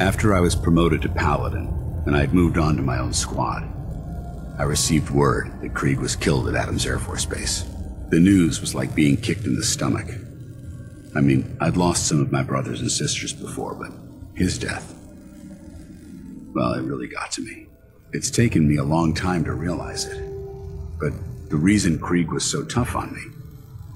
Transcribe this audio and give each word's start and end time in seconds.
After 0.00 0.34
I 0.34 0.40
was 0.40 0.56
promoted 0.56 1.02
to 1.02 1.08
Paladin 1.08 2.02
and 2.04 2.16
I'd 2.16 2.34
moved 2.34 2.58
on 2.58 2.74
to 2.76 2.82
my 2.82 2.98
own 2.98 3.12
squad, 3.12 3.62
I 4.58 4.64
received 4.64 5.10
word 5.10 5.52
that 5.62 5.72
Krieg 5.74 6.00
was 6.00 6.16
killed 6.16 6.48
at 6.48 6.56
Adams 6.56 6.84
Air 6.84 6.98
Force 6.98 7.24
Base. 7.24 7.64
The 8.08 8.18
news 8.18 8.60
was 8.60 8.74
like 8.74 8.92
being 8.92 9.16
kicked 9.16 9.44
in 9.44 9.54
the 9.54 9.62
stomach. 9.62 10.08
I 11.14 11.20
mean, 11.20 11.56
I'd 11.60 11.76
lost 11.76 12.08
some 12.08 12.20
of 12.20 12.32
my 12.32 12.42
brothers 12.42 12.80
and 12.80 12.90
sisters 12.90 13.32
before, 13.32 13.74
but 13.76 13.92
his 14.36 14.58
death, 14.58 14.96
well, 16.52 16.72
it 16.72 16.82
really 16.82 17.06
got 17.06 17.30
to 17.32 17.42
me. 17.42 17.68
It's 18.12 18.30
taken 18.30 18.68
me 18.68 18.78
a 18.78 18.84
long 18.84 19.14
time 19.14 19.44
to 19.44 19.54
realize 19.54 20.06
it. 20.06 20.20
But 20.98 21.12
the 21.50 21.56
reason 21.56 22.00
Krieg 22.00 22.32
was 22.32 22.44
so 22.44 22.64
tough 22.64 22.96
on 22.96 23.14
me 23.14 23.22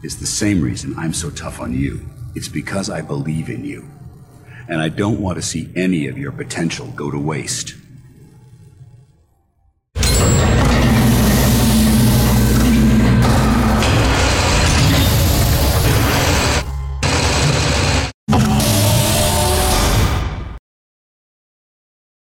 is 0.04 0.20
the 0.20 0.26
same 0.26 0.60
reason 0.60 0.94
I'm 0.96 1.12
so 1.12 1.30
tough 1.30 1.60
on 1.60 1.74
you. 1.74 2.08
It's 2.36 2.48
because 2.48 2.88
I 2.88 3.00
believe 3.00 3.48
in 3.48 3.64
you 3.64 3.97
and 4.68 4.82
I 4.82 4.90
don't 4.90 5.20
want 5.20 5.36
to 5.36 5.42
see 5.42 5.70
any 5.74 6.06
of 6.06 6.18
your 6.18 6.30
potential 6.30 6.88
go 6.88 7.10
to 7.10 7.18
waste. 7.18 7.74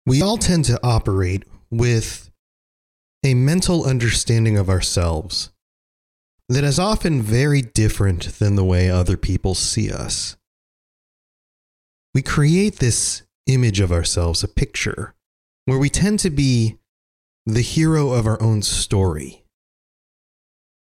We 0.06 0.24
all 0.24 0.38
tend 0.38 0.66
to 0.66 0.80
operate 0.82 1.46
with 1.70 2.32
a 3.24 3.36
mental 3.36 3.86
understanding 3.86 4.58
of 4.58 4.70
ourselves 4.70 5.52
that 6.48 6.64
is 6.64 6.80
often 6.80 7.22
very 7.22 7.62
different 7.62 8.40
than 8.40 8.56
the 8.56 8.66
way 8.66 8.90
other 8.90 9.18
people 9.18 9.54
see 9.54 9.92
us 9.92 10.36
we 12.14 12.22
create 12.22 12.78
this 12.78 13.24
image 13.46 13.80
of 13.80 13.92
ourselves, 13.92 14.44
a 14.44 14.48
picture, 14.48 15.14
where 15.66 15.78
we 15.78 15.90
tend 15.90 16.20
to 16.20 16.30
be 16.30 16.78
the 17.46 17.62
hero 17.62 18.12
of 18.12 18.26
our 18.26 18.42
own 18.42 18.62
story. 18.62 19.44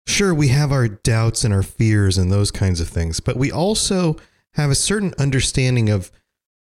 Sure, 0.06 0.32
we 0.32 0.48
have 0.48 0.72
our 0.72 0.88
doubts 0.88 1.44
and 1.44 1.52
our 1.52 1.62
fears 1.62 2.18
and 2.18 2.32
those 2.32 2.50
kinds 2.50 2.80
of 2.80 2.88
things, 2.88 3.20
but 3.20 3.36
we 3.36 3.52
also 3.52 4.16
have 4.54 4.70
a 4.70 4.74
certain 4.74 5.14
understanding 5.18 5.90
of 5.90 6.10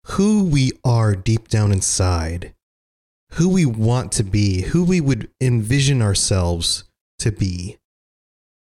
who 0.08 0.44
we 0.44 0.72
are 0.84 1.16
deep 1.16 1.48
down 1.48 1.72
inside, 1.72 2.54
who 3.34 3.50
we 3.50 3.66
want 3.66 4.12
to 4.14 4.24
be, 4.24 4.62
who 4.62 4.84
we 4.84 5.02
would 5.02 5.30
envision 5.42 6.02
ourselves 6.02 6.84
to 7.20 7.32
be. 7.32 7.78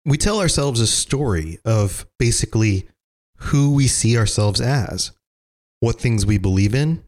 We 0.05 0.17
tell 0.17 0.39
ourselves 0.39 0.79
a 0.79 0.87
story 0.87 1.59
of 1.65 2.07
basically 2.17 2.87
who 3.37 3.73
we 3.73 3.87
see 3.87 4.17
ourselves 4.17 4.61
as 4.61 5.11
what 5.79 5.99
things 5.99 6.25
we 6.25 6.37
believe 6.37 6.73
in, 6.73 7.03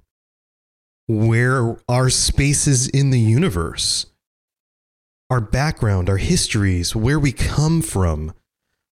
where 1.07 1.77
our 1.87 2.09
spaces 2.09 2.87
in 2.87 3.09
the 3.09 3.19
universe, 3.19 4.05
our 5.29 5.41
background, 5.41 6.09
our 6.09 6.17
histories, 6.17 6.95
where 6.95 7.19
we 7.19 7.31
come 7.31 7.81
from, 7.81 8.33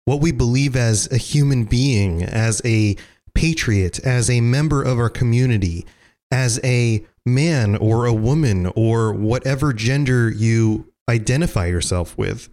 what 0.05 0.21
we 0.21 0.31
believe 0.31 0.75
as 0.75 1.11
a 1.11 1.17
human 1.17 1.63
being, 1.63 2.23
as 2.23 2.61
a 2.65 2.95
patriot, 3.33 3.99
as 4.05 4.29
a 4.29 4.41
member 4.41 4.83
of 4.83 4.99
our 4.99 5.09
community, 5.09 5.85
as 6.31 6.59
a 6.63 7.03
man 7.25 7.75
or 7.75 8.05
a 8.05 8.13
woman 8.13 8.71
or 8.75 9.13
whatever 9.13 9.73
gender 9.73 10.29
you 10.29 10.91
identify 11.09 11.65
yourself 11.67 12.17
with. 12.17 12.49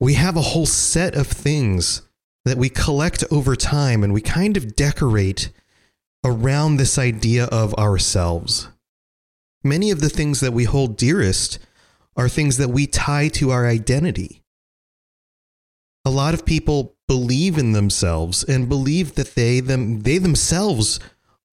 We 0.00 0.14
have 0.14 0.36
a 0.36 0.42
whole 0.42 0.66
set 0.66 1.14
of 1.14 1.26
things 1.26 2.02
that 2.48 2.58
we 2.58 2.68
collect 2.68 3.24
over 3.30 3.54
time 3.54 4.02
and 4.02 4.12
we 4.12 4.20
kind 4.20 4.56
of 4.56 4.74
decorate 4.74 5.50
around 6.24 6.76
this 6.76 6.98
idea 6.98 7.44
of 7.46 7.74
ourselves. 7.74 8.68
Many 9.62 9.90
of 9.90 10.00
the 10.00 10.08
things 10.08 10.40
that 10.40 10.52
we 10.52 10.64
hold 10.64 10.96
dearest 10.96 11.58
are 12.16 12.28
things 12.28 12.56
that 12.56 12.68
we 12.68 12.86
tie 12.86 13.28
to 13.28 13.50
our 13.50 13.66
identity. 13.66 14.42
A 16.04 16.10
lot 16.10 16.34
of 16.34 16.46
people 16.46 16.96
believe 17.06 17.58
in 17.58 17.72
themselves 17.72 18.44
and 18.44 18.68
believe 18.68 19.14
that 19.14 19.34
they 19.34 19.60
them 19.60 20.00
they 20.00 20.18
themselves 20.18 21.00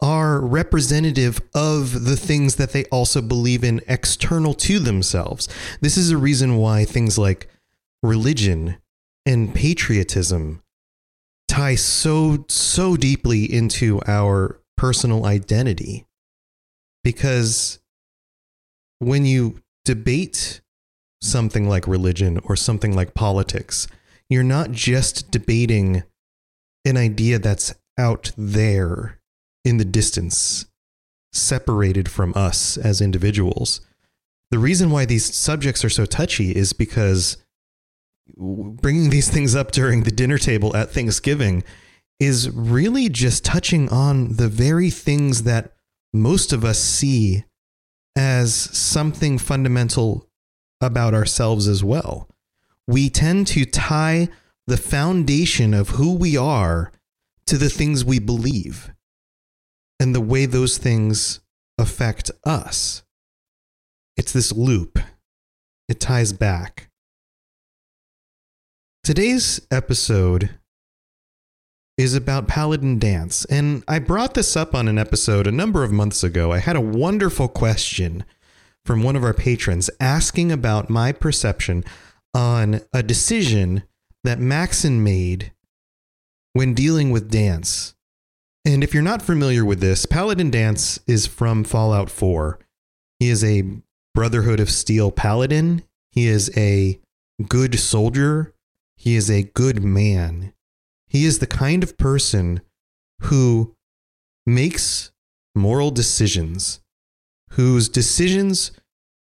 are 0.02 0.42
representative 0.42 1.40
of 1.54 2.04
the 2.06 2.18
things 2.18 2.56
that 2.56 2.72
they 2.72 2.84
also 2.86 3.22
believe 3.22 3.64
in 3.64 3.82
external 3.88 4.54
to 4.54 4.80
themselves. 4.80 5.48
This 5.82 5.98
is 5.98 6.12
a 6.12 6.18
reason 6.18 6.58
why 6.58 6.84
things 6.84 7.18
like 7.18 7.50
religion 8.04 8.78
and 9.26 9.54
patriotism 9.56 10.62
tie 11.56 11.76
so 11.76 12.44
so 12.50 12.98
deeply 12.98 13.46
into 13.46 14.02
our 14.08 14.60
personal 14.76 15.26
identity. 15.26 16.06
Because 17.04 17.80
when 19.00 19.26
you 19.26 19.62
debate 19.86 20.62
something 21.22 21.70
like 21.70 21.88
religion 21.88 22.40
or 22.44 22.56
something 22.56 22.94
like 22.94 23.14
politics 23.14 23.88
you're 24.30 24.44
not 24.44 24.72
just 24.72 25.32
debating 25.32 26.04
an 26.84 26.98
idea 26.98 27.40
that's 27.40 27.74
out 27.98 28.32
there 28.38 29.20
in 29.64 29.78
the 29.78 29.86
distance 29.86 30.66
separated 31.32 32.10
from 32.10 32.34
us 32.36 32.78
as 32.78 33.02
individuals. 33.02 33.82
The 34.52 34.60
reason 34.60 34.90
why 34.90 35.06
these 35.06 35.34
subjects 35.34 35.84
are 35.86 35.90
so 35.90 36.06
touchy 36.06 36.56
is 36.56 36.74
because 36.74 37.38
bringing 38.38 39.10
these 39.10 39.30
things 39.30 39.56
up 39.56 39.72
during 39.72 40.04
the 40.04 40.12
dinner 40.12 40.38
table 40.38 40.76
at 40.76 40.92
Thanksgiving 40.92 41.64
is 42.20 42.50
really 42.50 43.10
just 43.10 43.44
touching 43.44 43.90
on 43.90 44.36
the 44.38 44.48
very 44.48 44.90
things 44.90 45.44
that 45.44 45.74
most 46.14 46.54
of 46.54 46.64
us 46.64 46.80
see 46.80 47.44
as 48.16 48.54
something 48.54 49.38
fundamental 49.38 50.30
about 50.82 51.14
ourselves 51.14 51.68
as 51.68 51.84
well. 51.84 52.30
We 52.88 53.10
tend 53.10 53.48
to 53.48 53.66
tie 53.66 54.30
the 54.68 54.78
foundation 54.78 55.74
of 55.74 55.90
who 55.90 56.14
we 56.14 56.38
are 56.38 56.92
to 57.48 57.58
the 57.58 57.70
things 57.70 58.06
we 58.06 58.20
believe 58.20 58.92
and 60.00 60.16
the 60.16 60.22
way 60.22 60.46
those 60.46 60.78
things 60.78 61.42
affect 61.78 62.32
us. 62.46 63.04
It's 64.18 64.32
this 64.32 64.52
loop, 64.52 64.98
it 65.88 66.00
ties 66.00 66.32
back. 66.32 66.90
Today's 69.06 69.62
episode 69.70 70.58
is 71.96 72.16
about 72.16 72.48
Paladin 72.48 72.98
Danse, 72.98 73.46
and 73.46 73.84
I 73.88 74.00
brought 74.00 74.34
this 74.34 74.58
up 74.58 74.74
on 74.74 74.88
an 74.88 74.98
episode 74.98 75.46
a 75.46 75.52
number 75.52 75.84
of 75.84 75.92
months 75.92 76.24
ago. 76.24 76.52
I 76.52 76.58
had 76.58 76.76
a 76.76 76.82
wonderful 76.82 77.48
question 77.48 78.26
from 78.84 79.04
one 79.04 79.16
of 79.16 79.24
our 79.24 79.36
patrons 79.36 79.92
asking 80.00 80.52
about 80.52 80.90
my 80.90 81.12
perception 81.12 81.84
on 82.34 82.82
a 82.94 83.04
decision 83.04 83.84
that 84.24 84.40
Maxson 84.40 85.04
made 85.04 85.52
when 86.54 86.74
dealing 86.74 87.12
with 87.12 87.30
Danse. 87.30 87.94
And 88.66 88.84
if 88.84 88.96
you're 88.96 89.04
not 89.04 89.22
familiar 89.22 89.64
with 89.64 89.82
this, 89.82 90.08
Paladin 90.08 90.50
Danse 90.50 91.00
is 91.06 91.28
from 91.28 91.64
Fallout 91.64 92.10
4. 92.10 92.58
He 93.20 93.30
is 93.30 93.44
a 93.44 93.66
Brotherhood 94.16 94.60
of 94.60 94.72
Steel 94.72 95.12
paladin. 95.12 95.84
He 96.12 96.26
is 96.26 96.50
a 96.58 97.00
good 97.48 97.78
soldier. 97.80 98.55
He 98.96 99.16
is 99.16 99.30
a 99.30 99.44
good 99.44 99.84
man. 99.84 100.54
He 101.08 101.26
is 101.26 101.40
the 101.40 101.48
kind 101.48 101.84
of 101.84 101.98
person 101.98 102.62
who 103.24 103.76
makes 104.46 105.12
moral 105.54 105.92
decisions, 105.92 106.82
whose 107.52 107.90
decisions 107.90 108.72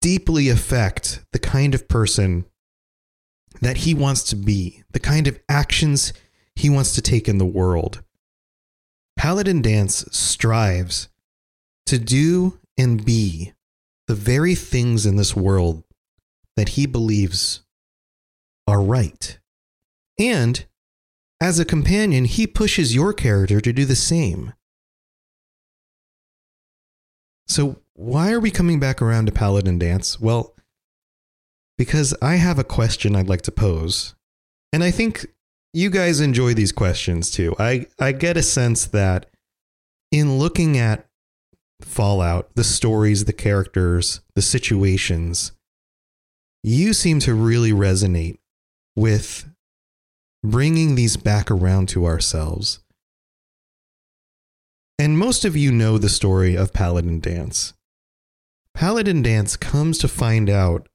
deeply 0.01 0.49
affect 0.49 1.25
the 1.33 1.39
kind 1.39 1.75
of 1.75 1.89
person 1.89 2.45
that 3.61 3.79
he 3.79 3.95
wants 3.95 4.23
to 4.25 4.37
be, 4.37 4.83
the 4.91 5.01
kind 5.01 5.27
of 5.27 5.41
actions 5.49 6.13
he 6.55 6.71
wants 6.71 6.95
to 6.95 7.03
take 7.03 7.29
in 7.29 7.39
the 7.39 7.47
world. 7.47 8.03
Paladin 9.17 9.63
Danse 9.63 10.05
strives 10.11 11.09
to 11.87 11.99
do 11.99 12.59
and 12.77 13.05
be 13.05 13.53
the 14.07 14.15
very 14.15 14.55
things 14.55 15.07
in 15.07 15.17
this 15.17 15.35
world 15.35 15.83
that 16.57 16.71
he 16.71 16.87
believes 16.87 17.63
are 18.67 18.83
right. 18.83 19.39
And 20.19 20.65
as 21.41 21.59
a 21.59 21.65
companion, 21.65 22.25
he 22.25 22.47
pushes 22.47 22.95
your 22.95 23.13
character 23.13 23.61
to 23.61 23.73
do 23.73 23.85
the 23.85 23.97
same. 23.97 24.55
So, 27.47 27.81
why 27.95 28.33
are 28.33 28.41
we 28.41 28.51
coming 28.51 28.81
back 28.81 29.01
around 29.01 29.27
to 29.27 29.33
Paladin 29.33 29.79
Danse? 29.79 30.21
Well, 30.21 30.55
because 31.79 32.15
I 32.21 32.37
have 32.37 32.59
a 32.59 32.65
question 32.65 33.15
I'd 33.15 33.29
like 33.29 33.43
to 33.43 33.53
pose. 33.53 34.15
And 34.73 34.83
I 34.83 34.91
think 34.91 35.27
you 35.73 35.91
guys 35.91 36.21
enjoy 36.21 36.55
these 36.55 36.73
questions 36.73 37.31
too. 37.31 37.55
I, 37.59 37.87
I 37.99 38.13
get 38.13 38.37
a 38.37 38.43
sense 38.43 38.87
that 38.87 39.27
in 40.11 40.39
looking 40.39 40.79
at 40.79 41.07
Fallout, 41.83 42.55
the 42.55 42.65
stories, 42.65 43.27
the 43.27 43.33
characters, 43.33 44.21
the 44.35 44.43
situations, 44.43 45.53
you 46.63 46.95
seem 46.95 47.21
to 47.21 47.35
really 47.35 47.73
resonate 47.73 48.39
with 48.97 49.49
bringing 50.51 50.95
these 50.95 51.17
back 51.17 51.51
around 51.51 51.89
to 51.91 52.07
ourselves. 52.07 52.81
And 54.99 55.19
most 55.19 55.45
of 55.45 55.57
you 55.57 55.73
know 55.73 55.99
the 55.99 56.09
story 56.09 56.57
of 56.57 56.73
Paladin 56.73 57.21
Danse. 57.21 57.75
Paladin 58.75 59.23
Danse 59.23 59.57
comes 59.57 59.99
to 59.99 60.09
find 60.09 60.49
out 60.49 60.89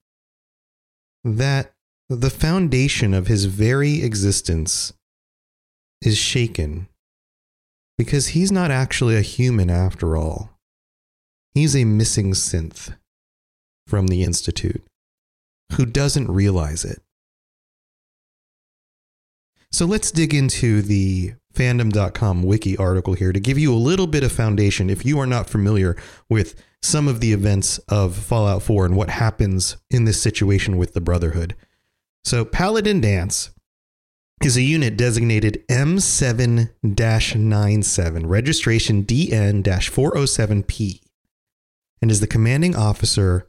that 1.24 1.74
the 2.10 2.30
foundation 2.30 3.14
of 3.14 3.28
his 3.28 3.46
very 3.46 4.04
existence 4.04 4.94
is 6.02 6.18
shaken 6.18 6.88
because 7.98 8.30
he's 8.30 8.52
not 8.52 8.72
actually 8.72 9.16
a 9.16 9.22
human 9.22 9.70
after 9.70 10.18
all. 10.18 10.50
He's 11.54 11.76
a 11.76 11.86
missing 11.86 12.32
synth 12.32 12.96
from 13.86 14.08
the 14.08 14.24
Institute 14.24 14.84
who 15.74 15.86
doesn't 15.86 16.32
realize 16.32 16.84
it. 16.84 17.02
So 19.72 19.86
let's 19.86 20.12
dig 20.12 20.34
into 20.34 20.82
the 20.82 21.34
fandom.com 21.54 22.44
wiki 22.44 22.78
article 22.78 23.14
here 23.14 23.32
to 23.32 23.40
give 23.40 23.58
you 23.58 23.74
a 23.74 23.76
little 23.76 24.08
bit 24.08 24.24
of 24.24 24.32
foundation 24.32 24.90
if 24.90 25.06
you 25.06 25.20
are 25.20 25.28
not 25.28 25.50
familiar 25.50 25.96
with 26.30 26.62
some 26.82 27.08
of 27.08 27.20
the 27.20 27.32
events 27.32 27.78
of 27.90 28.16
Fallout 28.16 28.64
4 28.64 28.86
and 28.86 28.96
what 28.96 29.10
happens 29.10 29.78
in 29.90 30.06
this 30.06 30.22
situation 30.22 30.78
with 30.78 30.94
the 30.94 31.02
Brotherhood. 31.02 31.56
So, 32.24 32.44
Paladin 32.44 33.02
Danse 33.02 33.52
is 34.44 34.58
a 34.58 34.62
unit 34.62 34.98
designated 34.98 35.64
M7 35.70 36.72
97, 36.84 38.28
registration 38.28 39.04
DN 39.04 39.64
407P, 39.64 41.02
and 42.02 42.12
is 42.12 42.20
the 42.20 42.28
commanding 42.28 42.76
officer 42.76 43.48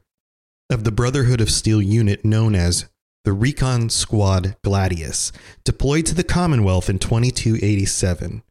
of 0.69 0.83
the 0.83 0.91
Brotherhood 0.91 1.41
of 1.41 1.51
Steel 1.51 1.81
unit 1.81 2.23
known 2.23 2.55
as 2.55 2.89
the 3.23 3.33
Recon 3.33 3.89
Squad 3.89 4.57
Gladius, 4.63 5.31
deployed 5.63 6.05
to 6.07 6.15
the 6.15 6.23
Commonwealth 6.23 6.89
in 6.89 6.99
2287. 6.99 8.43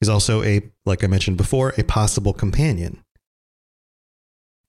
He's 0.00 0.08
also 0.08 0.42
a, 0.42 0.62
like 0.84 1.02
I 1.02 1.06
mentioned 1.06 1.36
before, 1.36 1.72
a 1.78 1.84
possible 1.84 2.32
companion. 2.32 3.02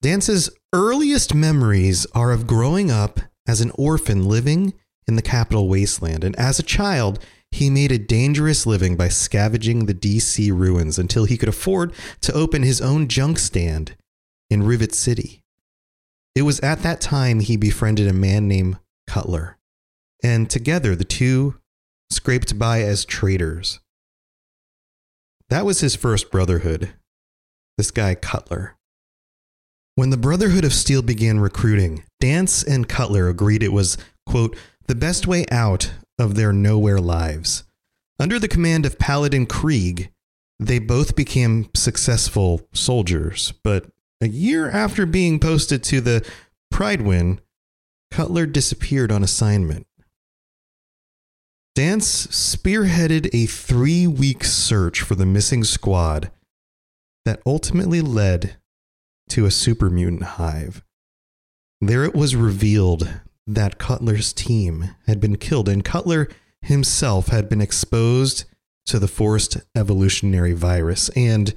Danse's 0.02 0.50
earliest 0.74 1.34
memories 1.34 2.06
are 2.14 2.32
of 2.32 2.48
growing 2.48 2.92
up 2.92 3.20
as 3.48 3.62
an 3.62 3.72
orphan 3.76 4.28
living 4.28 4.74
in 5.08 5.16
the 5.16 5.22
capital 5.22 5.68
wasteland, 5.68 6.24
and 6.24 6.36
as 6.36 6.60
a 6.60 6.64
child, 6.64 7.20
he 7.52 7.70
made 7.70 7.92
a 7.92 7.98
dangerous 7.98 8.66
living 8.66 8.96
by 8.96 9.08
scavenging 9.08 9.86
the 9.86 9.94
DC 9.94 10.52
ruins 10.52 11.00
until 11.00 11.26
he 11.26 11.38
could 11.38 11.50
afford 11.50 11.94
to 12.22 12.34
open 12.34 12.62
his 12.62 12.82
own 12.82 13.08
junk 13.08 13.40
stand 13.40 13.96
in 14.50 14.64
Rivet 14.64 14.94
City. 14.94 15.44
It 16.36 16.44
was 16.44 16.60
at 16.60 16.84
that 16.84 17.02
time 17.02 17.40
he 17.40 17.58
befriended 17.58 18.08
a 18.08 18.14
man 18.14 18.48
named 18.48 18.78
Cutler, 19.18 19.58
and 20.24 20.48
together 20.48 20.96
the 20.96 21.04
two 21.04 21.56
scraped 22.12 22.60
by 22.60 22.84
as 22.84 23.04
traitors. 23.04 23.80
That 25.50 25.66
was 25.66 25.80
his 25.80 25.96
first 25.96 26.30
brotherhood, 26.30 26.94
this 27.80 27.90
guy 27.90 28.14
Cutler. 28.14 28.76
When 29.96 30.12
the 30.12 30.18
Brotherhood 30.18 30.64
of 30.64 30.72
Steel 30.72 31.02
began 31.02 31.40
recruiting, 31.40 32.04
Danse 32.20 32.62
and 32.62 32.88
Cutler 32.88 33.28
agreed 33.28 33.64
it 33.64 33.74
was, 33.74 33.98
quote, 34.28 34.56
the 34.86 34.94
best 34.94 35.26
way 35.26 35.48
out 35.50 35.94
of 36.20 36.36
their 36.36 36.54
nowhere 36.54 37.00
lives. 37.00 37.64
Under 38.20 38.38
the 38.38 38.48
command 38.48 38.86
of 38.86 39.00
Paladin 39.00 39.48
Krieg, 39.48 40.12
they 40.60 40.78
both 40.78 41.16
became 41.16 41.72
successful 41.76 42.62
soldiers, 42.72 43.52
but 43.64 43.88
a 44.22 44.28
year 44.28 44.70
after 44.70 45.08
being 45.08 45.40
posted 45.40 45.84
to 45.86 46.02
the 46.02 46.24
Prydwen, 46.72 47.40
Cutler 48.12 48.46
disappeared 48.46 49.12
on 49.12 49.24
assignment. 49.24 49.88
Danse 51.76 52.28
spearheaded 52.28 53.30
a 53.34 53.46
three 53.46 54.08
week 54.08 54.44
search 54.44 55.02
for 55.02 55.16
the 55.16 55.26
missing 55.26 55.64
squad 55.64 56.32
that 57.26 57.42
ultimately 57.46 58.02
led 58.02 58.58
to 59.30 59.46
a 59.46 59.52
super 59.52 59.90
mutant 59.90 60.24
hive. 60.24 60.82
There 61.80 62.04
it 62.04 62.16
was 62.16 62.36
revealed 62.36 63.22
that 63.46 63.78
Cutler's 63.78 64.34
team 64.34 64.96
had 65.06 65.20
been 65.20 65.38
killed, 65.38 65.70
and 65.70 65.84
Cutler 65.84 66.28
himself 66.62 67.28
had 67.28 67.48
been 67.48 67.62
exposed 67.62 68.46
to 68.88 68.98
the 69.00 69.08
forced 69.08 69.58
evolutionary 69.76 70.54
virus. 70.54 71.10
And 71.10 71.54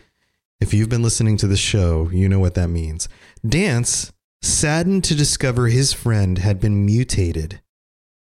if 0.60 0.74
you've 0.74 0.88
been 0.88 1.02
listening 1.02 1.36
to 1.38 1.46
the 1.46 1.56
show, 1.56 2.10
you 2.10 2.28
know 2.28 2.38
what 2.38 2.54
that 2.54 2.68
means. 2.68 3.08
Danse 3.46 4.12
saddened 4.42 5.04
to 5.04 5.14
discover 5.14 5.68
his 5.68 5.92
friend 5.92 6.38
had 6.38 6.60
been 6.60 6.84
mutated, 6.84 7.60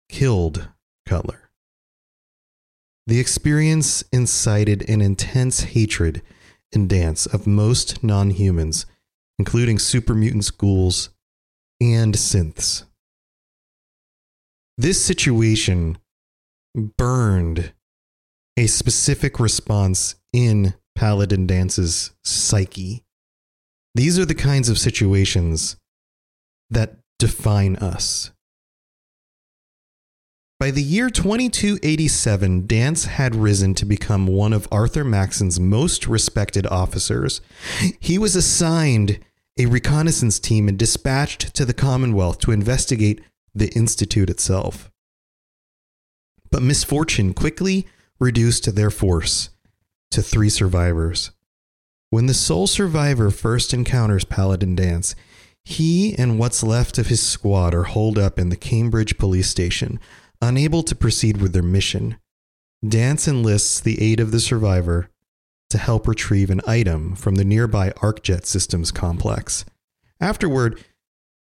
killed 0.09 0.69
Cutler. 1.05 1.49
The 3.07 3.19
experience 3.19 4.03
incited 4.11 4.89
an 4.89 5.01
intense 5.01 5.61
hatred 5.61 6.21
in 6.71 6.87
Danse 6.87 7.25
of 7.25 7.45
most 7.45 8.03
non 8.03 8.29
humans, 8.31 8.85
including 9.37 9.79
super 9.79 10.13
mutant 10.13 10.57
ghouls 10.57 11.09
and 11.81 12.15
synths. 12.15 12.85
This 14.77 15.03
situation 15.03 15.97
burned 16.97 17.73
a 18.57 18.67
specific 18.67 19.39
response 19.39 20.15
in 20.31 20.73
Paladin 20.95 21.45
Danse's 21.45 22.11
psyche. 22.23 23.03
These 23.95 24.17
are 24.17 24.25
the 24.25 24.35
kinds 24.35 24.69
of 24.69 24.79
situations 24.79 25.77
that 26.73 26.97
define 27.19 27.75
us. 27.77 28.31
By 30.59 30.71
the 30.71 30.83
year 30.83 31.09
2287, 31.09 32.67
Danse 32.67 33.05
had 33.05 33.35
risen 33.35 33.73
to 33.75 33.85
become 33.85 34.27
one 34.27 34.53
of 34.53 34.67
Arthur 34.71 35.03
Maxson's 35.03 35.59
most 35.59 36.07
respected 36.07 36.65
officers. 36.67 37.41
He 37.99 38.17
was 38.17 38.35
assigned 38.35 39.19
a 39.59 39.65
reconnaissance 39.65 40.39
team 40.39 40.69
and 40.69 40.79
dispatched 40.79 41.53
to 41.55 41.65
the 41.65 41.73
Commonwealth 41.73 42.39
to 42.39 42.51
investigate 42.51 43.21
the 43.53 43.69
Institute 43.73 44.29
itself. 44.29 44.89
But 46.49 46.63
misfortune 46.63 47.33
quickly 47.33 47.85
reduced 48.19 48.73
their 48.73 48.89
force 48.89 49.49
to 50.11 50.21
three 50.21 50.49
survivors. 50.49 51.31
When 52.09 52.27
the 52.27 52.33
sole 52.33 52.67
survivor 52.67 53.31
first 53.31 53.73
encounters 53.73 54.23
Paladin 54.23 54.75
Danse, 54.75 55.15
he 55.65 56.13
and 56.15 56.37
what's 56.37 56.63
left 56.63 56.97
of 56.97 57.07
his 57.07 57.21
squad 57.21 57.73
are 57.73 57.83
holed 57.83 58.17
up 58.17 58.37
in 58.37 58.49
the 58.49 58.55
Cambridge 58.55 59.17
police 59.17 59.49
station, 59.49 59.99
unable 60.41 60.83
to 60.83 60.95
proceed 60.95 61.37
with 61.37 61.53
their 61.53 61.63
mission. 61.63 62.17
Danse 62.87 63.27
enlists 63.27 63.79
the 63.79 64.01
aid 64.01 64.19
of 64.19 64.31
the 64.31 64.39
survivor 64.39 65.09
to 65.69 65.77
help 65.77 66.07
retrieve 66.07 66.49
an 66.49 66.61
item 66.67 67.15
from 67.15 67.35
the 67.35 67.45
nearby 67.45 67.91
ArcJet 67.91 68.45
Systems 68.45 68.91
complex. 68.91 69.65
Afterward, 70.19 70.83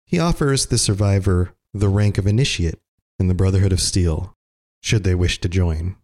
he 0.06 0.20
offers 0.20 0.66
the 0.66 0.78
survivor 0.78 1.54
the 1.74 1.90
rank 1.90 2.18
of 2.18 2.26
initiate 2.26 2.80
in 3.20 3.28
the 3.28 3.36
Brotherhood 3.36 3.72
of 3.72 3.80
Steel, 3.80 4.36
should 4.82 5.04
they 5.04 5.16
wish 5.16 5.40
to 5.42 5.50
join. 5.50 5.96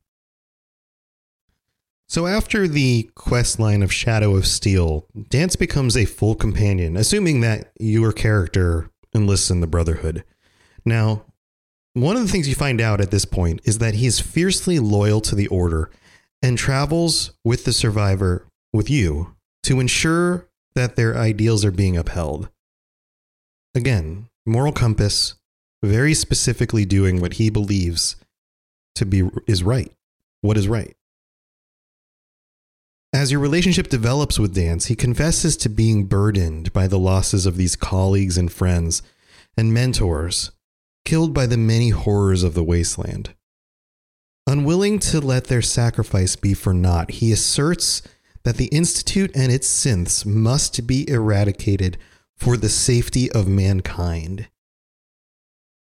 So 2.14 2.28
after 2.28 2.68
the 2.68 3.10
quest 3.16 3.58
line 3.58 3.82
of 3.82 3.92
Shadow 3.92 4.36
of 4.36 4.46
Steel, 4.46 5.08
Danse 5.30 5.56
becomes 5.56 5.98
a 5.98 6.06
full 6.06 6.36
companion, 6.36 6.96
assuming 6.96 7.42
that 7.42 7.72
your 7.80 8.14
character 8.14 8.92
enlists 9.16 9.50
in 9.50 9.62
the 9.62 9.68
Brotherhood. 9.68 10.24
Now, 10.86 11.26
one 11.96 12.16
of 12.16 12.22
the 12.22 12.28
things 12.28 12.48
you 12.48 12.54
find 12.54 12.80
out 12.80 13.02
at 13.02 13.10
this 13.10 13.26
point 13.26 13.62
is 13.64 13.80
that 13.80 13.96
he 13.96 14.06
is 14.06 14.20
fiercely 14.20 14.78
loyal 14.78 15.22
to 15.22 15.34
the 15.34 15.48
Order 15.48 15.90
and 16.44 16.56
travels 16.56 17.34
with 17.44 17.66
the 17.66 17.74
survivor, 17.74 18.46
with 18.72 18.92
you, 18.92 19.36
to 19.64 19.80
ensure 19.80 20.48
that 20.76 20.96
their 20.96 21.18
ideals 21.18 21.66
are 21.66 21.72
being 21.72 21.98
upheld. 21.98 22.48
Again, 23.74 24.28
moral 24.46 24.72
compass, 24.72 25.34
very 25.82 26.14
specifically 26.14 26.86
doing 26.86 27.20
what 27.20 27.34
he 27.34 27.50
believes 27.50 28.18
to 28.94 29.04
be 29.04 29.28
is 29.48 29.64
right. 29.64 29.92
What 30.42 30.58
is 30.58 30.68
right? 30.68 30.96
As 33.14 33.32
your 33.32 33.40
relationship 33.40 33.90
develops 33.90 34.40
with 34.40 34.56
Danse, 34.56 34.88
he 34.88 34.96
confesses 34.96 35.56
to 35.58 35.70
being 35.70 36.06
burdened 36.06 36.74
by 36.74 36.88
the 36.88 36.98
losses 36.98 37.46
of 37.46 37.58
these 37.58 37.76
colleagues 37.76 38.40
and 38.40 38.52
friends 38.52 39.04
and 39.56 39.72
mentors 39.72 40.52
killed 41.06 41.32
by 41.32 41.46
the 41.46 41.58
many 41.58 41.90
horrors 41.90 42.42
of 42.42 42.56
the 42.56 42.64
wasteland. 42.64 43.36
Unwilling 44.48 44.98
to 44.98 45.22
let 45.22 45.46
their 45.46 45.62
sacrifice 45.62 46.36
be 46.36 46.56
for 46.56 46.74
naught, 46.74 47.12
he 47.12 47.32
asserts 47.32 48.02
that 48.44 48.58
the 48.58 48.66
Institute 48.68 49.32
and 49.36 49.52
its 49.52 49.68
synths 49.68 50.26
must 50.26 50.88
be 50.88 51.08
eradicated 51.08 52.00
for 52.36 52.58
the 52.58 52.68
safety 52.68 53.32
of 53.32 53.48
mankind. 53.48 54.48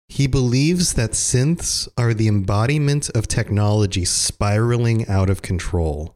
He 0.09 0.27
believes 0.27 0.93
that 0.93 1.13
synths 1.13 1.89
are 1.97 2.13
the 2.13 2.29
embodiment 2.29 3.09
of 3.11 3.27
technology 3.27 4.05
spiraling 4.05 5.09
out 5.09 5.31
of 5.31 5.41
control 5.41 6.14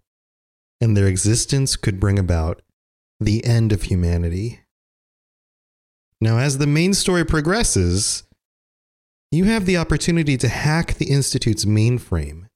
and 0.81 0.97
their 0.97 1.07
existence 1.07 1.77
could 1.77 2.01
bring 2.01 2.19
about 2.19 2.63
the 3.21 3.45
end 3.45 3.73
of 3.73 3.83
humanity. 3.83 4.61
Now, 6.21 6.39
as 6.39 6.59
the 6.59 6.67
main 6.67 6.95
story 6.95 7.25
progresses, 7.25 8.25
you 9.31 9.45
have 9.45 9.67
the 9.67 9.77
opportunity 9.77 10.37
to 10.39 10.49
hack 10.49 10.95
the 10.95 11.11
Institute's 11.11 11.65
mainframe. 11.65 12.47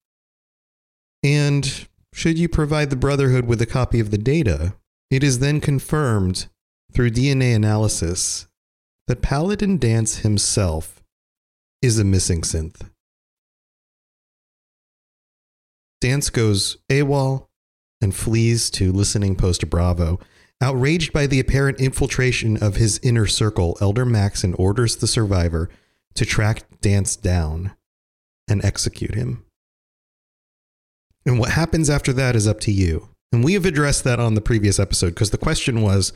And 1.22 1.86
should 2.12 2.38
you 2.38 2.48
provide 2.48 2.90
the 2.90 2.96
Brotherhood 2.96 3.46
with 3.46 3.62
a 3.62 3.66
copy 3.66 4.00
of 4.00 4.10
the 4.10 4.18
data, 4.18 4.74
it 5.10 5.22
is 5.22 5.38
then 5.38 5.60
confirmed 5.60 6.48
through 6.92 7.10
DNA 7.10 7.54
analysis 7.54 8.48
that 9.06 9.22
Paladin 9.22 9.78
Danse 9.78 10.18
himself 10.18 11.02
is 11.80 11.98
a 11.98 12.04
missing 12.04 12.42
synth. 12.42 12.88
Danse 16.00 16.30
goes 16.30 16.78
AWOL 16.90 17.48
and 18.02 18.14
flees 18.14 18.68
to 18.70 18.92
listening 18.92 19.36
post 19.36 19.68
Bravo. 19.70 20.20
Outraged 20.60 21.12
by 21.12 21.26
the 21.26 21.40
apparent 21.40 21.80
infiltration 21.80 22.56
of 22.62 22.76
his 22.76 23.00
inner 23.02 23.26
circle, 23.26 23.78
Elder 23.80 24.04
Maxson 24.04 24.54
orders 24.54 24.96
the 24.96 25.06
survivor 25.06 25.70
to 26.14 26.26
track 26.26 26.64
Danse 26.80 27.16
down 27.16 27.72
and 28.48 28.64
execute 28.64 29.14
him. 29.14 29.44
And 31.24 31.38
what 31.38 31.50
happens 31.50 31.88
after 31.88 32.12
that 32.12 32.36
is 32.36 32.46
up 32.46 32.60
to 32.60 32.72
you. 32.72 33.08
And 33.32 33.42
we 33.42 33.54
have 33.54 33.64
addressed 33.64 34.04
that 34.04 34.20
on 34.20 34.34
the 34.34 34.40
previous 34.40 34.78
episode 34.78 35.10
because 35.10 35.30
the 35.30 35.38
question 35.38 35.80
was 35.80 36.12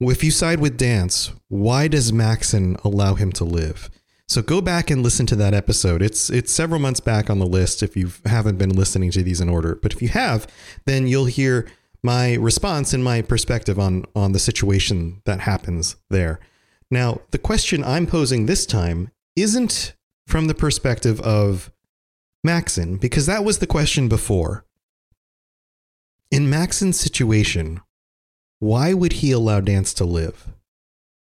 if 0.00 0.24
you 0.24 0.30
side 0.30 0.60
with 0.60 0.78
Danse, 0.78 1.32
why 1.48 1.86
does 1.86 2.12
Maxson 2.12 2.76
allow 2.82 3.14
him 3.14 3.32
to 3.32 3.44
live? 3.44 3.90
So 4.30 4.42
go 4.42 4.60
back 4.60 4.92
and 4.92 5.02
listen 5.02 5.26
to 5.26 5.36
that 5.36 5.54
episode. 5.54 6.02
It's 6.02 6.30
it's 6.30 6.52
several 6.52 6.78
months 6.78 7.00
back 7.00 7.28
on 7.28 7.40
the 7.40 7.46
list 7.46 7.82
if 7.82 7.96
you 7.96 8.12
haven't 8.24 8.58
been 8.58 8.76
listening 8.76 9.10
to 9.10 9.24
these 9.24 9.40
in 9.40 9.48
order. 9.48 9.74
But 9.74 9.92
if 9.92 10.00
you 10.00 10.06
have, 10.06 10.46
then 10.86 11.08
you'll 11.08 11.24
hear 11.24 11.66
my 12.04 12.34
response 12.34 12.92
and 12.92 13.02
my 13.02 13.22
perspective 13.22 13.76
on 13.80 14.04
on 14.14 14.30
the 14.30 14.38
situation 14.38 15.20
that 15.24 15.40
happens 15.40 15.96
there. 16.10 16.38
Now, 16.92 17.22
the 17.32 17.38
question 17.38 17.82
I'm 17.82 18.06
posing 18.06 18.46
this 18.46 18.66
time 18.66 19.10
isn't 19.34 19.96
from 20.28 20.46
the 20.46 20.54
perspective 20.54 21.20
of 21.22 21.72
Maxson, 22.44 22.98
because 22.98 23.26
that 23.26 23.44
was 23.44 23.58
the 23.58 23.66
question 23.66 24.08
before. 24.08 24.64
In 26.30 26.48
Maxson's 26.48 27.00
situation, 27.00 27.80
why 28.60 28.94
would 28.94 29.14
he 29.14 29.32
allow 29.32 29.58
Danse 29.58 29.92
to 29.94 30.04
live? 30.04 30.46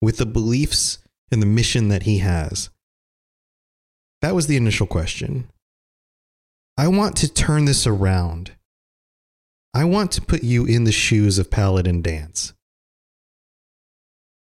With 0.01 0.19
the 0.19 0.27
beliefs 0.27 0.99
and 1.33 1.43
the 1.43 1.47
mission 1.47 1.89
that 1.89 2.05
he 2.05 2.19
has. 2.19 2.71
That 4.23 4.37
was 4.37 4.47
the 4.47 4.57
initial 4.57 4.87
question. 4.87 5.51
I 6.79 6.89
want 6.89 7.17
to 7.17 7.33
turn 7.33 7.65
this 7.65 7.87
around. 7.87 8.53
I 9.75 9.85
want 9.85 10.13
to 10.13 10.23
put 10.23 10.45
you 10.45 10.65
in 10.65 10.85
the 10.85 10.93
shoes 10.93 11.39
of 11.39 11.51
Paladin 11.51 12.03
Danse. 12.03 12.55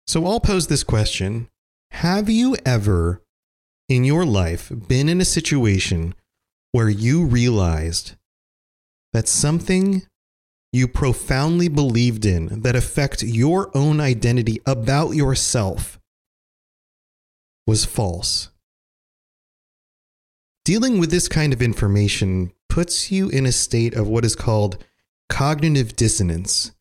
So 0.07 0.25
I'll 0.25 0.39
pose 0.39 0.67
this 0.67 0.83
question 0.83 1.49
Have 1.91 2.29
you 2.29 2.55
ever 2.63 3.21
in 3.89 4.03
your 4.03 4.23
life 4.23 4.71
been 4.87 5.09
in 5.09 5.19
a 5.19 5.25
situation 5.25 6.13
where 6.71 6.89
you 6.89 7.25
realized 7.25 8.13
that 9.13 9.27
something 9.27 10.03
you 10.71 10.87
profoundly 10.87 11.69
believed 11.69 12.25
in 12.25 12.61
that 12.61 12.75
affect 12.75 13.23
your 13.23 13.75
own 13.75 13.99
identity 13.99 14.59
about 14.65 15.15
yourself 15.15 15.97
was 17.65 17.83
false? 17.83 18.49
Dealing 20.65 20.97
with 20.97 21.11
this 21.11 21.27
kind 21.27 21.53
of 21.53 21.61
information 21.61 22.51
puts 22.69 23.11
you 23.11 23.29
in 23.29 23.45
a 23.45 23.51
state 23.51 23.93
of 23.93 24.07
what 24.07 24.25
is 24.25 24.35
called 24.35 24.83
cognitive 25.29 25.95
dissonance. 25.95 26.71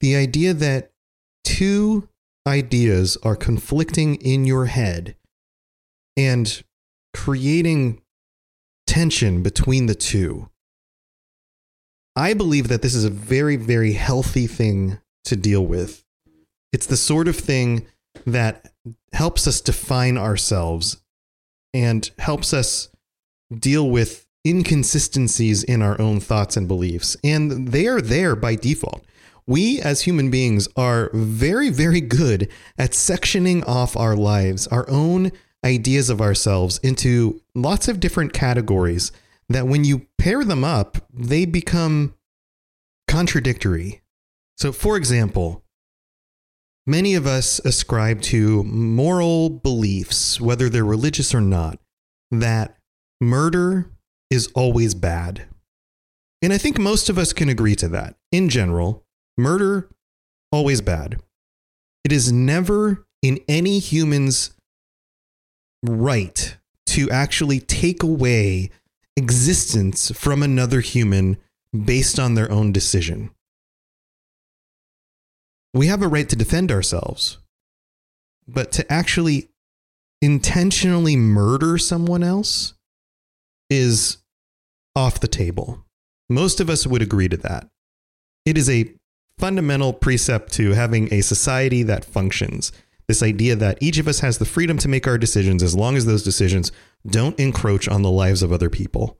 The 0.00 0.14
idea 0.14 0.52
that 0.52 0.92
two 1.42 2.10
ideas 2.46 3.16
are 3.22 3.34
conflicting 3.34 4.16
in 4.16 4.44
your 4.44 4.66
head 4.66 5.16
and 6.14 6.62
creating 7.14 8.02
tension 8.86 9.42
between 9.42 9.86
the 9.86 9.94
two. 9.94 10.50
I 12.14 12.34
believe 12.34 12.68
that 12.68 12.82
this 12.82 12.94
is 12.94 13.06
a 13.06 13.10
very, 13.10 13.56
very 13.56 13.94
healthy 13.94 14.46
thing 14.46 14.98
to 15.24 15.36
deal 15.36 15.64
with. 15.64 16.04
It's 16.70 16.86
the 16.86 16.98
sort 16.98 17.28
of 17.28 17.36
thing 17.36 17.86
that 18.26 18.74
helps 19.14 19.46
us 19.46 19.62
define 19.62 20.18
ourselves 20.18 21.00
and 21.72 22.10
helps 22.18 22.52
us 22.52 22.90
deal 23.60 23.88
with 23.88 24.26
inconsistencies 24.46 25.62
in 25.62 25.82
our 25.82 26.00
own 26.00 26.20
thoughts 26.20 26.56
and 26.56 26.66
beliefs. 26.66 27.16
And 27.22 27.68
they 27.68 27.86
are 27.86 28.00
there 28.00 28.34
by 28.34 28.56
default. 28.56 29.04
We 29.46 29.80
as 29.80 30.02
human 30.02 30.30
beings 30.30 30.68
are 30.76 31.10
very, 31.12 31.68
very 31.70 32.00
good 32.00 32.48
at 32.78 32.92
sectioning 32.92 33.66
off 33.66 33.96
our 33.96 34.16
lives, 34.16 34.66
our 34.68 34.88
own 34.88 35.32
ideas 35.64 36.10
of 36.10 36.20
ourselves 36.20 36.78
into 36.78 37.40
lots 37.54 37.88
of 37.88 38.00
different 38.00 38.32
categories 38.32 39.12
that 39.48 39.66
when 39.66 39.84
you 39.84 40.06
pair 40.18 40.44
them 40.44 40.64
up, 40.64 40.98
they 41.12 41.44
become 41.44 42.14
contradictory. 43.08 44.00
So, 44.56 44.72
for 44.72 44.96
example, 44.96 45.64
many 46.86 47.14
of 47.14 47.26
us 47.26 47.60
ascribe 47.64 48.22
to 48.22 48.64
moral 48.64 49.50
beliefs, 49.50 50.40
whether 50.40 50.68
they're 50.68 50.84
religious 50.84 51.34
or 51.34 51.40
not, 51.40 51.78
that 52.30 52.78
murder 53.22 53.90
is 54.30 54.48
always 54.54 54.94
bad. 54.94 55.44
And 56.42 56.52
I 56.52 56.58
think 56.58 56.78
most 56.78 57.08
of 57.08 57.16
us 57.16 57.32
can 57.32 57.48
agree 57.48 57.76
to 57.76 57.88
that. 57.88 58.16
In 58.32 58.48
general, 58.48 59.04
murder, 59.38 59.88
always 60.50 60.80
bad. 60.80 61.20
It 62.04 62.12
is 62.12 62.32
never 62.32 63.06
in 63.22 63.38
any 63.48 63.78
human's 63.78 64.50
right 65.84 66.56
to 66.86 67.08
actually 67.10 67.60
take 67.60 68.02
away 68.02 68.70
existence 69.16 70.10
from 70.10 70.42
another 70.42 70.80
human 70.80 71.36
based 71.72 72.18
on 72.18 72.34
their 72.34 72.50
own 72.50 72.72
decision. 72.72 73.30
We 75.72 75.86
have 75.86 76.02
a 76.02 76.08
right 76.08 76.28
to 76.28 76.36
defend 76.36 76.70
ourselves, 76.70 77.38
but 78.46 78.72
to 78.72 78.92
actually 78.92 79.48
intentionally 80.20 81.16
murder 81.16 81.78
someone 81.78 82.22
else 82.22 82.74
is 83.72 84.18
off 84.94 85.20
the 85.20 85.28
table. 85.28 85.84
Most 86.28 86.60
of 86.60 86.70
us 86.70 86.86
would 86.86 87.02
agree 87.02 87.28
to 87.28 87.36
that. 87.38 87.68
It 88.44 88.56
is 88.56 88.70
a 88.70 88.94
fundamental 89.38 89.92
precept 89.92 90.52
to 90.52 90.72
having 90.72 91.12
a 91.12 91.22
society 91.22 91.82
that 91.84 92.04
functions. 92.04 92.70
This 93.08 93.22
idea 93.22 93.56
that 93.56 93.78
each 93.80 93.98
of 93.98 94.06
us 94.06 94.20
has 94.20 94.38
the 94.38 94.44
freedom 94.44 94.78
to 94.78 94.88
make 94.88 95.06
our 95.06 95.18
decisions 95.18 95.62
as 95.62 95.74
long 95.74 95.96
as 95.96 96.06
those 96.06 96.22
decisions 96.22 96.70
don't 97.06 97.38
encroach 97.40 97.88
on 97.88 98.02
the 98.02 98.10
lives 98.10 98.42
of 98.42 98.52
other 98.52 98.70
people 98.70 99.18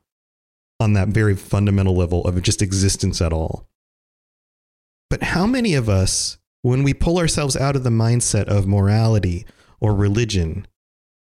on 0.78 0.92
that 0.92 1.08
very 1.08 1.36
fundamental 1.36 1.96
level 1.96 2.24
of 2.24 2.40
just 2.42 2.62
existence 2.62 3.20
at 3.20 3.32
all. 3.32 3.68
But 5.10 5.22
how 5.22 5.46
many 5.46 5.74
of 5.74 5.88
us, 5.88 6.38
when 6.62 6.82
we 6.82 6.94
pull 6.94 7.18
ourselves 7.18 7.56
out 7.56 7.76
of 7.76 7.84
the 7.84 7.90
mindset 7.90 8.44
of 8.44 8.66
morality 8.66 9.46
or 9.80 9.94
religion, 9.94 10.66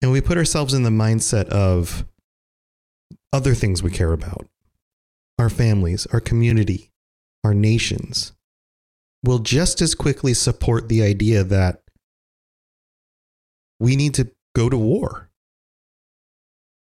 and 0.03 0.13
we 0.13 0.21
put 0.21 0.39
ourselves 0.39 0.75
in 0.75 0.83
the 0.83 0.91
mindset 0.91 1.47
of 1.49 2.05
other 3.33 3.55
things 3.55 3.83
we 3.83 3.91
care 3.91 4.13
about 4.13 4.47
our 5.39 5.49
families, 5.49 6.07
our 6.13 6.21
community, 6.21 6.91
our 7.43 7.55
nations 7.55 8.33
will 9.25 9.39
just 9.39 9.81
as 9.81 9.95
quickly 9.95 10.35
support 10.35 10.89
the 10.89 11.03
idea 11.03 11.43
that 11.43 11.83
we 13.79 13.97
need 13.97 14.15
to 14.15 14.31
go 14.55 14.69
to 14.69 14.77
war. 14.77 15.31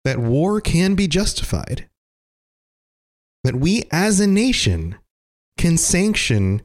That 0.04 0.18
war 0.18 0.60
can 0.60 0.94
be 0.94 1.06
justified. 1.06 1.88
That 3.44 3.56
we 3.56 3.84
as 3.90 4.20
a 4.20 4.26
nation 4.26 4.96
can 5.56 5.76
sanction 5.76 6.62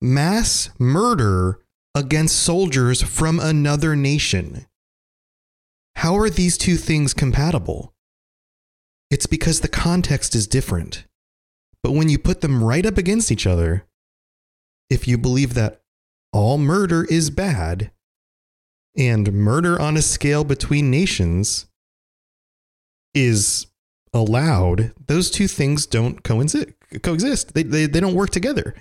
mass 0.00 0.70
murder 0.78 1.60
against 1.94 2.42
soldiers 2.42 3.02
from 3.02 3.38
another 3.38 3.94
nation. 3.94 4.66
How 5.96 6.16
are 6.16 6.30
these 6.30 6.56
two 6.56 6.76
things 6.76 7.14
compatible? 7.14 7.94
It's 9.10 9.26
because 9.26 9.60
the 9.60 9.68
context 9.68 10.34
is 10.34 10.46
different. 10.46 11.04
But 11.82 11.92
when 11.92 12.08
you 12.08 12.18
put 12.18 12.40
them 12.40 12.62
right 12.62 12.86
up 12.86 12.98
against 12.98 13.32
each 13.32 13.46
other, 13.46 13.86
if 14.88 15.08
you 15.08 15.18
believe 15.18 15.54
that 15.54 15.80
all 16.32 16.58
murder 16.58 17.04
is 17.04 17.30
bad 17.30 17.90
and 18.96 19.32
murder 19.32 19.80
on 19.80 19.96
a 19.96 20.02
scale 20.02 20.44
between 20.44 20.90
nations 20.90 21.66
is 23.14 23.66
allowed, 24.12 24.92
those 25.06 25.30
two 25.30 25.48
things 25.48 25.86
don't 25.86 26.22
coexist. 26.22 27.54
They, 27.54 27.62
they, 27.62 27.86
they 27.86 28.00
don't 28.00 28.14
work 28.14 28.30
together. 28.30 28.74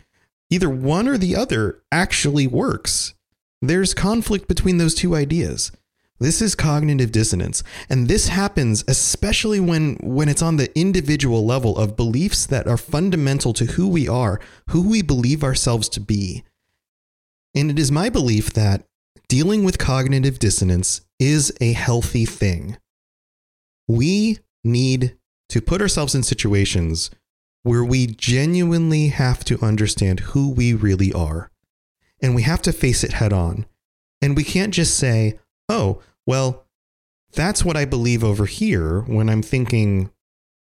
Either 0.50 0.70
one 0.70 1.08
or 1.08 1.18
the 1.18 1.36
other 1.36 1.82
actually 1.92 2.48
works. 2.48 3.14
There's 3.62 3.94
conflict 3.94 4.48
between 4.48 4.78
those 4.78 4.96
two 4.96 5.16
ideas. 5.16 5.72
This 6.20 6.42
is 6.42 6.54
cognitive 6.54 7.12
dissonance. 7.12 7.64
And 7.90 8.08
this 8.08 8.28
happens 8.28 8.84
especially 8.88 9.60
when, 9.60 9.96
when 10.02 10.28
it's 10.28 10.42
on 10.42 10.58
the 10.58 10.78
individual 10.78 11.46
level 11.46 11.78
of 11.78 11.96
beliefs 11.96 12.46
that 12.48 12.68
are 12.68 12.78
fundamental 12.78 13.54
to 13.54 13.66
who 13.66 13.88
we 13.88 14.08
are, 14.08 14.40
who 14.70 14.88
we 14.88 15.02
believe 15.02 15.44
ourselves 15.44 15.88
to 15.90 16.02
be. 16.02 16.44
And 17.56 17.72
it 17.72 17.80
is 17.80 17.92
my 17.92 18.10
belief 18.10 18.52
that 18.54 18.84
dealing 19.30 19.64
with 19.64 19.78
cognitive 19.78 20.40
dissonance 20.40 21.02
is 21.20 21.54
a 21.62 21.74
healthy 21.74 22.26
thing. 22.26 22.78
We 23.88 24.40
need 24.64 25.18
to 25.50 25.62
put 25.62 25.82
ourselves 25.82 26.14
in 26.14 26.24
situations 26.24 27.10
where 27.64 27.84
we 27.84 28.08
genuinely 28.08 29.08
have 29.08 29.44
to 29.46 29.64
understand 29.64 30.20
who 30.22 30.50
we 30.50 30.74
really 30.74 31.12
are. 31.14 31.50
And 32.22 32.36
we 32.36 32.44
have 32.44 32.62
to 32.64 32.74
face 32.74 33.04
it 33.04 33.14
head 33.14 33.34
on. 33.34 33.66
And 34.22 34.36
we 34.36 34.44
can't 34.44 34.74
just 34.74 34.98
say, 34.98 35.40
oh, 35.70 36.02
well, 36.26 36.66
that's 37.34 37.64
what 37.64 37.78
I 37.78 37.86
believe 37.86 38.24
over 38.24 38.46
here 38.46 39.02
when 39.02 39.30
I'm 39.30 39.44
thinking 39.44 40.10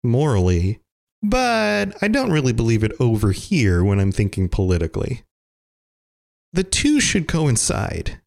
morally, 0.04 0.80
but 1.22 1.98
I 2.02 2.08
don't 2.08 2.32
really 2.32 2.54
believe 2.54 2.84
it 2.84 2.94
over 3.00 3.32
here 3.32 3.84
when 3.84 4.00
I'm 4.00 4.12
thinking 4.12 4.48
politically. 4.48 5.24
The 6.54 6.64
two 6.64 7.00
should 7.00 7.28
coincide. 7.28 8.22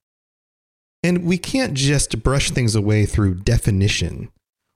And 1.03 1.25
we 1.25 1.39
can't 1.39 1.75
just 1.75 2.23
brush 2.23 2.51
things 2.51 2.75
away 2.75 3.07
through 3.07 3.37
definition. 3.37 4.31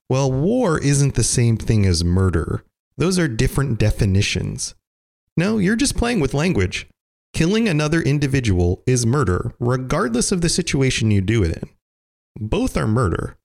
Well, 0.09 0.31
war 0.31 0.79
isn't 0.79 1.15
the 1.15 1.25
same 1.25 1.57
thing 1.57 1.85
as 1.85 2.05
murder. 2.05 2.65
Those 2.97 3.19
are 3.19 3.29
different 3.29 3.79
definitions. 3.79 4.75
No, 5.37 5.59
you're 5.59 5.77
just 5.77 5.97
playing 5.97 6.21
with 6.21 6.35
language. 6.35 6.87
Killing 7.33 7.69
another 7.69 8.01
individual 8.01 8.83
is 8.87 9.07
murder, 9.07 9.55
regardless 9.59 10.31
of 10.31 10.43
the 10.43 10.49
situation 10.49 11.11
you 11.11 11.21
do 11.23 11.43
it 11.43 11.57
in. 11.57 11.69
Both 12.37 12.77
are 12.77 12.87
murder. 12.87 13.37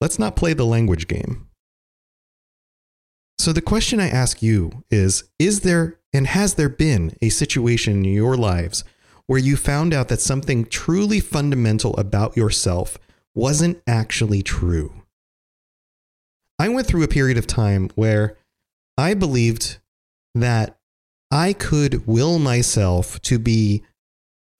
Let's 0.00 0.18
not 0.18 0.36
play 0.36 0.52
the 0.52 0.66
language 0.66 1.06
game. 1.08 1.48
So, 3.38 3.52
the 3.52 3.60
question 3.60 4.00
I 4.00 4.08
ask 4.08 4.42
you 4.42 4.84
is 4.90 5.24
Is 5.38 5.60
there 5.60 5.98
and 6.12 6.26
has 6.26 6.54
there 6.54 6.68
been 6.68 7.16
a 7.20 7.28
situation 7.28 8.04
in 8.04 8.04
your 8.04 8.36
lives 8.36 8.84
where 9.26 9.38
you 9.38 9.56
found 9.56 9.94
out 9.94 10.08
that 10.08 10.20
something 10.20 10.64
truly 10.64 11.20
fundamental 11.20 11.96
about 11.96 12.36
yourself 12.36 12.98
wasn't 13.34 13.82
actually 13.86 14.42
true? 14.42 15.02
I 16.58 16.68
went 16.68 16.86
through 16.86 17.02
a 17.02 17.08
period 17.08 17.38
of 17.38 17.46
time 17.46 17.90
where 17.94 18.36
I 18.96 19.14
believed 19.14 19.78
that 20.34 20.78
I 21.30 21.52
could 21.52 22.06
will 22.06 22.38
myself 22.38 23.20
to 23.22 23.38
be 23.38 23.82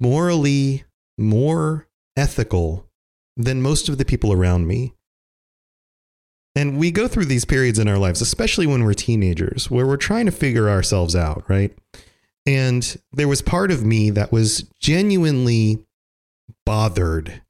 morally 0.01 0.85
more 1.19 1.87
ethical 2.17 2.89
than 3.37 3.63
most 3.63 3.89
of 3.89 3.99
the 3.99 4.05
people 4.05 4.33
around 4.33 4.67
me. 4.67 4.95
And 6.55 6.79
we 6.79 6.91
go 6.91 7.09
through 7.09 7.25
these 7.27 7.47
periods 7.47 7.79
in 7.79 7.89
our 7.89 7.97
lives, 7.97 8.21
especially 8.21 8.67
when 8.67 8.85
we're 8.85 8.93
teenagers, 8.93 9.71
where 9.71 9.87
we're 9.87 9.97
trying 9.97 10.27
to 10.27 10.33
figure 10.33 10.69
ourselves 10.69 11.17
out, 11.17 11.45
right? 11.49 11.75
And 12.45 12.97
there 13.13 13.29
was 13.29 13.41
part 13.41 13.71
of 13.71 13.85
me 13.85 14.11
that 14.11 14.33
was 14.33 14.69
genuinely 14.79 15.87
bothered 16.67 17.41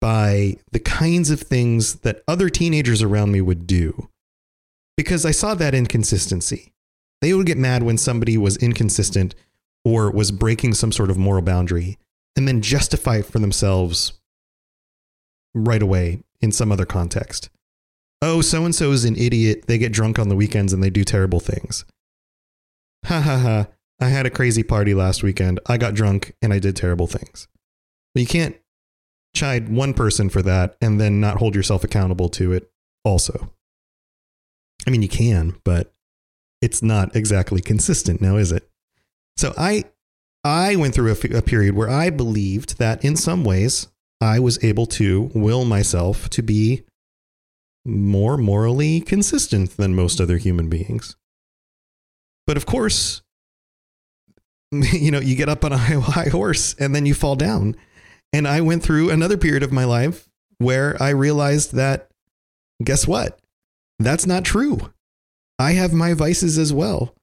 by 0.00 0.56
the 0.72 0.78
kinds 0.78 1.30
of 1.30 1.40
things 1.40 1.96
that 1.96 2.22
other 2.26 2.48
teenagers 2.48 3.02
around 3.02 3.32
me 3.32 3.40
would 3.40 3.66
do 3.66 4.08
because 4.96 5.26
I 5.26 5.32
saw 5.32 5.54
that 5.54 5.74
inconsistency. 5.74 6.72
They 7.20 7.34
would 7.34 7.46
get 7.46 7.58
mad 7.58 7.82
when 7.82 7.98
somebody 7.98 8.38
was 8.38 8.56
inconsistent 8.58 9.34
or 9.84 10.10
was 10.10 10.30
breaking 10.30 10.74
some 10.74 10.92
sort 10.92 11.10
of 11.10 11.18
moral 11.18 11.42
boundary 11.42 11.98
and 12.38 12.46
then 12.46 12.62
justify 12.62 13.16
it 13.16 13.26
for 13.26 13.40
themselves 13.40 14.12
right 15.56 15.82
away 15.82 16.22
in 16.40 16.52
some 16.52 16.70
other 16.70 16.86
context. 16.86 17.50
Oh, 18.22 18.42
so 18.42 18.64
and 18.64 18.72
so 18.72 18.92
is 18.92 19.04
an 19.04 19.16
idiot. 19.16 19.64
They 19.66 19.76
get 19.76 19.90
drunk 19.90 20.20
on 20.20 20.28
the 20.28 20.36
weekends 20.36 20.72
and 20.72 20.80
they 20.80 20.88
do 20.88 21.02
terrible 21.02 21.40
things. 21.40 21.84
Ha 23.06 23.20
ha 23.20 23.38
ha. 23.38 23.66
I 24.00 24.08
had 24.10 24.24
a 24.24 24.30
crazy 24.30 24.62
party 24.62 24.94
last 24.94 25.24
weekend. 25.24 25.58
I 25.66 25.78
got 25.78 25.94
drunk 25.94 26.36
and 26.40 26.52
I 26.52 26.60
did 26.60 26.76
terrible 26.76 27.08
things. 27.08 27.48
But 28.14 28.20
you 28.20 28.28
can't 28.28 28.56
chide 29.34 29.68
one 29.68 29.92
person 29.92 30.28
for 30.30 30.40
that 30.42 30.76
and 30.80 31.00
then 31.00 31.18
not 31.18 31.38
hold 31.38 31.56
yourself 31.56 31.82
accountable 31.82 32.28
to 32.28 32.52
it 32.52 32.70
also. 33.04 33.52
I 34.86 34.90
mean, 34.90 35.02
you 35.02 35.08
can, 35.08 35.56
but 35.64 35.92
it's 36.62 36.84
not 36.84 37.16
exactly 37.16 37.60
consistent 37.60 38.20
now, 38.20 38.36
is 38.36 38.52
it? 38.52 38.70
So 39.36 39.54
I 39.58 39.86
I 40.44 40.76
went 40.76 40.94
through 40.94 41.10
a, 41.10 41.42
period 41.42 41.74
where 41.74 41.90
I 41.90 42.10
believed 42.10 42.78
that 42.78 43.04
in 43.04 43.16
some 43.16 43.44
ways 43.44 43.88
I 44.20 44.38
was 44.38 44.62
able 44.62 44.86
to 44.86 45.30
will 45.34 45.64
myself 45.64 46.30
to 46.30 46.42
be 46.42 46.84
more 47.84 48.36
morally 48.36 49.00
consistent 49.00 49.76
than 49.76 49.94
most 49.94 50.20
other 50.20 50.36
human 50.36 50.68
beings. 50.68 51.16
But 52.46 52.56
of 52.56 52.66
course, 52.66 53.22
you 54.70 55.10
know, 55.10 55.20
you 55.20 55.36
get 55.36 55.48
up 55.48 55.64
on 55.64 55.72
a 55.72 55.78
high 56.00 56.28
horse 56.28 56.74
and 56.78 56.94
then 56.94 57.06
you 57.06 57.14
fall 57.14 57.36
down. 57.36 57.76
And 58.32 58.46
I 58.46 58.60
went 58.60 58.82
through 58.82 59.10
another 59.10 59.36
period 59.36 59.62
of 59.62 59.72
my 59.72 59.84
life 59.84 60.28
where 60.58 61.00
I 61.02 61.10
realized 61.10 61.74
that 61.74 62.10
guess 62.82 63.06
what? 63.06 63.38
That's 63.98 64.26
not 64.26 64.44
true. 64.44 64.92
I 65.58 65.72
have 65.72 65.92
my 65.92 66.14
vices 66.14 66.58
as 66.58 66.72
well. 66.72 67.14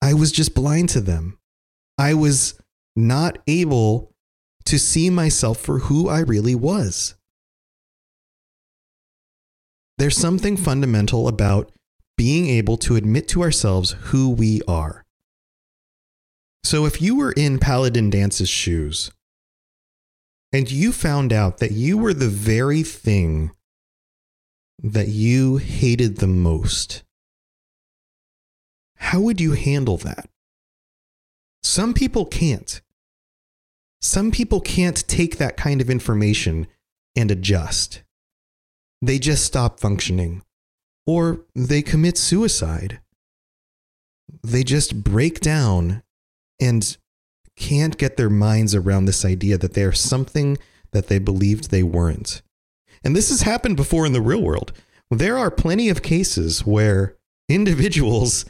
I 0.00 0.14
was 0.14 0.32
just 0.32 0.54
blind 0.54 0.88
to 0.90 1.00
them. 1.00 1.38
I 1.98 2.14
was 2.14 2.58
not 2.94 3.38
able 3.46 4.12
to 4.66 4.78
see 4.78 5.10
myself 5.10 5.58
for 5.58 5.80
who 5.80 6.08
I 6.08 6.20
really 6.20 6.54
was. 6.54 7.14
There's 9.98 10.16
something 10.16 10.56
fundamental 10.56 11.26
about 11.26 11.72
being 12.16 12.48
able 12.48 12.76
to 12.78 12.96
admit 12.96 13.28
to 13.28 13.42
ourselves 13.42 13.92
who 14.00 14.30
we 14.30 14.60
are. 14.68 15.04
So, 16.64 16.84
if 16.84 17.00
you 17.00 17.16
were 17.16 17.32
in 17.32 17.58
Paladin 17.58 18.10
Danse's 18.10 18.48
shoes 18.48 19.10
and 20.52 20.70
you 20.70 20.92
found 20.92 21.32
out 21.32 21.58
that 21.58 21.72
you 21.72 21.96
were 21.96 22.12
the 22.12 22.28
very 22.28 22.82
thing 22.82 23.52
that 24.82 25.08
you 25.08 25.58
hated 25.58 26.18
the 26.18 26.26
most, 26.26 27.04
how 28.96 29.20
would 29.20 29.40
you 29.40 29.52
handle 29.52 29.96
that? 29.98 30.28
Some 31.66 31.94
people 31.94 32.24
can't. 32.24 32.80
Some 34.00 34.30
people 34.30 34.60
can't 34.60 35.06
take 35.08 35.36
that 35.38 35.56
kind 35.56 35.80
of 35.80 35.90
information 35.90 36.68
and 37.16 37.28
adjust. 37.28 38.04
They 39.02 39.18
just 39.18 39.44
stop 39.44 39.80
functioning, 39.80 40.42
or 41.08 41.40
they 41.56 41.82
commit 41.82 42.18
suicide. 42.18 43.00
They 44.44 44.62
just 44.62 45.02
break 45.02 45.40
down 45.40 46.04
and 46.60 46.96
can't 47.56 47.98
get 47.98 48.16
their 48.16 48.30
minds 48.30 48.72
around 48.72 49.06
this 49.06 49.24
idea 49.24 49.58
that 49.58 49.74
they're 49.74 49.92
something 49.92 50.58
that 50.92 51.08
they 51.08 51.18
believed 51.18 51.70
they 51.70 51.82
weren't. 51.82 52.42
And 53.02 53.14
this 53.14 53.28
has 53.28 53.42
happened 53.42 53.76
before 53.76 54.06
in 54.06 54.12
the 54.12 54.22
real 54.22 54.40
world. 54.40 54.72
There 55.10 55.36
are 55.36 55.50
plenty 55.50 55.88
of 55.88 56.02
cases 56.04 56.64
where 56.64 57.16
individuals 57.48 58.44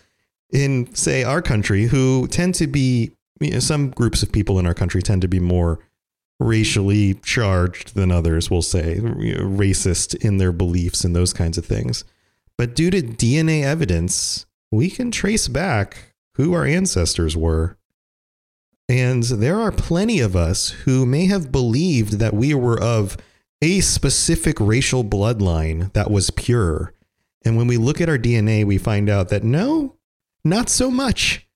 in, 0.50 0.94
say, 0.94 1.24
our 1.24 1.42
country 1.42 1.84
who 1.84 2.26
tend 2.28 2.54
to 2.56 2.66
be, 2.66 3.12
you 3.40 3.52
know, 3.52 3.58
some 3.58 3.90
groups 3.90 4.22
of 4.22 4.32
people 4.32 4.58
in 4.58 4.66
our 4.66 4.74
country 4.74 5.02
tend 5.02 5.22
to 5.22 5.28
be 5.28 5.40
more 5.40 5.78
racially 6.38 7.14
charged 7.14 7.94
than 7.94 8.10
others, 8.10 8.50
we'll 8.50 8.62
say, 8.62 8.96
racist 8.96 10.14
in 10.24 10.36
their 10.36 10.52
beliefs 10.52 11.04
and 11.04 11.16
those 11.16 11.32
kinds 11.32 11.56
of 11.56 11.64
things. 11.64 12.04
But 12.58 12.74
due 12.74 12.90
to 12.90 13.02
DNA 13.02 13.62
evidence, 13.62 14.46
we 14.70 14.90
can 14.90 15.10
trace 15.10 15.48
back 15.48 16.14
who 16.34 16.52
our 16.52 16.64
ancestors 16.64 17.36
were. 17.36 17.76
And 18.88 19.22
there 19.24 19.60
are 19.60 19.72
plenty 19.72 20.20
of 20.20 20.36
us 20.36 20.68
who 20.68 21.06
may 21.06 21.26
have 21.26 21.50
believed 21.50 22.14
that 22.18 22.34
we 22.34 22.54
were 22.54 22.80
of 22.80 23.16
a 23.62 23.80
specific 23.80 24.60
racial 24.60 25.02
bloodline 25.02 25.92
that 25.94 26.10
was 26.10 26.30
pure. 26.30 26.92
And 27.44 27.56
when 27.56 27.66
we 27.66 27.78
look 27.78 28.00
at 28.00 28.08
our 28.08 28.18
DNA, 28.18 28.64
we 28.64 28.78
find 28.78 29.08
out 29.08 29.28
that 29.30 29.42
no, 29.42 29.95
not 30.46 30.68
so 30.68 30.90
much. 30.90 31.46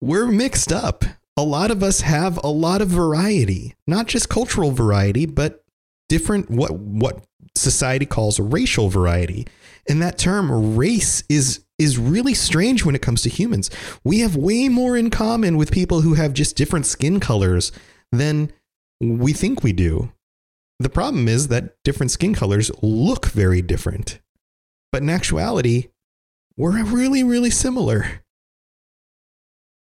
We're 0.00 0.26
mixed 0.26 0.72
up. 0.72 1.04
A 1.36 1.42
lot 1.42 1.70
of 1.70 1.82
us 1.82 2.02
have 2.02 2.38
a 2.42 2.48
lot 2.48 2.80
of 2.80 2.88
variety, 2.88 3.74
not 3.86 4.06
just 4.06 4.28
cultural 4.28 4.70
variety, 4.70 5.26
but 5.26 5.64
different 6.08 6.50
what 6.50 6.72
what 6.72 7.24
society 7.54 8.06
calls 8.06 8.38
racial 8.38 8.88
variety. 8.88 9.46
And 9.88 10.00
that 10.02 10.18
term 10.18 10.76
race 10.76 11.24
is 11.28 11.64
is 11.78 11.98
really 11.98 12.34
strange 12.34 12.84
when 12.84 12.94
it 12.94 13.02
comes 13.02 13.22
to 13.22 13.28
humans. 13.28 13.70
We 14.02 14.20
have 14.20 14.36
way 14.36 14.68
more 14.68 14.96
in 14.96 15.10
common 15.10 15.56
with 15.56 15.70
people 15.70 16.00
who 16.00 16.14
have 16.14 16.32
just 16.32 16.56
different 16.56 16.86
skin 16.86 17.20
colors 17.20 17.70
than 18.12 18.50
we 19.00 19.32
think 19.32 19.62
we 19.62 19.72
do. 19.72 20.12
The 20.78 20.88
problem 20.88 21.28
is 21.28 21.48
that 21.48 21.76
different 21.84 22.12
skin 22.12 22.34
colors 22.34 22.70
look 22.82 23.26
very 23.26 23.62
different. 23.62 24.20
But 24.90 25.02
in 25.02 25.10
actuality, 25.10 25.88
we're 26.56 26.82
really, 26.84 27.22
really 27.22 27.50
similar. 27.50 28.22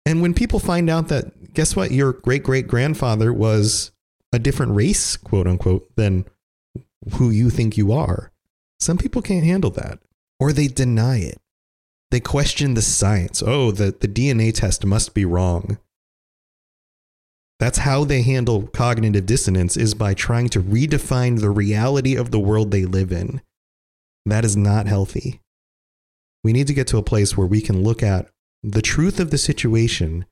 And 0.06 0.20
when 0.20 0.34
people 0.34 0.58
find 0.58 0.90
out 0.90 1.08
that, 1.08 1.54
guess 1.54 1.74
what, 1.74 1.90
your 1.90 2.12
great 2.12 2.42
great 2.42 2.68
grandfather 2.68 3.32
was 3.32 3.90
a 4.32 4.38
different 4.38 4.74
race, 4.74 5.16
quote 5.16 5.46
unquote, 5.46 5.88
than 5.96 6.26
who 7.14 7.30
you 7.30 7.50
think 7.50 7.76
you 7.76 7.92
are, 7.92 8.32
some 8.80 8.98
people 8.98 9.22
can't 9.22 9.44
handle 9.44 9.70
that 9.70 9.98
or 10.38 10.52
they 10.52 10.68
deny 10.68 11.18
it. 11.18 11.38
They 12.10 12.20
question 12.20 12.74
the 12.74 12.82
science. 12.82 13.42
Oh, 13.44 13.70
the, 13.70 13.94
the 13.98 14.08
DNA 14.08 14.52
test 14.52 14.84
must 14.84 15.14
be 15.14 15.24
wrong. 15.24 15.78
That's 17.58 17.78
how 17.78 18.04
they 18.04 18.22
handle 18.22 18.66
cognitive 18.66 19.26
dissonance 19.26 19.76
is 19.76 19.94
by 19.94 20.14
trying 20.14 20.48
to 20.50 20.60
redefine 20.60 21.40
the 21.40 21.50
reality 21.50 22.14
of 22.16 22.30
the 22.30 22.38
world 22.38 22.70
they 22.70 22.84
live 22.84 23.12
in. 23.12 23.40
That 24.26 24.44
is 24.44 24.56
not 24.56 24.86
healthy. 24.86 25.40
We 26.42 26.52
need 26.52 26.66
to 26.66 26.74
get 26.74 26.88
to 26.88 26.98
a 26.98 27.02
place 27.02 27.36
where 27.36 27.46
we 27.46 27.60
can 27.60 27.82
look 27.82 28.02
at 28.02 28.28
the 28.66 28.80
truth 28.80 29.20
of 29.20 29.30
the 29.30 29.36
situation 29.36 30.24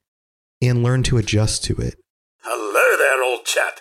and 0.62 0.82
learn 0.82 1.02
to 1.02 1.18
adjust 1.18 1.62
to 1.64 1.76
it. 1.76 1.96
Hello 2.40 2.96
there, 2.96 3.22
old 3.22 3.44
chap. 3.44 3.80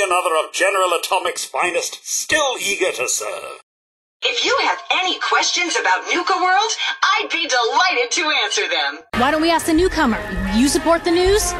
Good 0.00 0.08
another 0.08 0.34
of 0.36 0.52
General 0.52 0.90
Atomic's 0.98 1.44
finest 1.44 2.06
still 2.08 2.56
eager 2.58 2.90
to 2.92 3.08
serve. 3.08 3.60
If 4.22 4.44
you 4.44 4.56
have 4.62 4.78
any 4.90 5.18
questions 5.18 5.76
about 5.78 6.04
Nuka 6.12 6.34
World, 6.36 6.70
I'd 7.02 7.28
be 7.30 7.46
delighted 7.46 8.10
to 8.12 8.30
answer 8.44 8.62
them. 8.68 9.00
Why 9.20 9.30
don't 9.30 9.42
we 9.42 9.50
ask 9.50 9.66
the 9.66 9.74
newcomer? 9.74 10.18
You 10.54 10.68
support 10.68 11.04
the 11.04 11.10
news? 11.10 11.52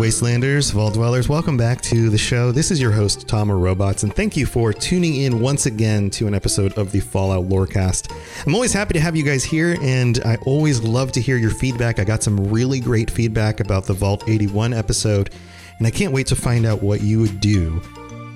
Wastelanders, 0.00 0.72
Vault 0.72 0.94
Dwellers, 0.94 1.28
welcome 1.28 1.58
back 1.58 1.82
to 1.82 2.08
the 2.08 2.16
show. 2.16 2.52
This 2.52 2.70
is 2.70 2.80
your 2.80 2.90
host, 2.90 3.28
Tom 3.28 3.50
Robots, 3.50 4.02
and 4.02 4.16
thank 4.16 4.34
you 4.34 4.46
for 4.46 4.72
tuning 4.72 5.16
in 5.16 5.42
once 5.42 5.66
again 5.66 6.08
to 6.12 6.26
an 6.26 6.34
episode 6.34 6.72
of 6.78 6.90
the 6.90 7.00
Fallout 7.00 7.50
Lorecast. 7.50 8.10
I'm 8.46 8.54
always 8.54 8.72
happy 8.72 8.94
to 8.94 9.00
have 9.00 9.14
you 9.14 9.22
guys 9.22 9.44
here, 9.44 9.76
and 9.82 10.18
I 10.24 10.36
always 10.46 10.82
love 10.82 11.12
to 11.12 11.20
hear 11.20 11.36
your 11.36 11.50
feedback. 11.50 11.98
I 11.98 12.04
got 12.04 12.22
some 12.22 12.42
really 12.44 12.80
great 12.80 13.10
feedback 13.10 13.60
about 13.60 13.84
the 13.84 13.92
Vault 13.92 14.26
81 14.26 14.72
episode, 14.72 15.34
and 15.76 15.86
I 15.86 15.90
can't 15.90 16.14
wait 16.14 16.28
to 16.28 16.34
find 16.34 16.64
out 16.64 16.82
what 16.82 17.02
you 17.02 17.20
would 17.20 17.38
do 17.38 17.82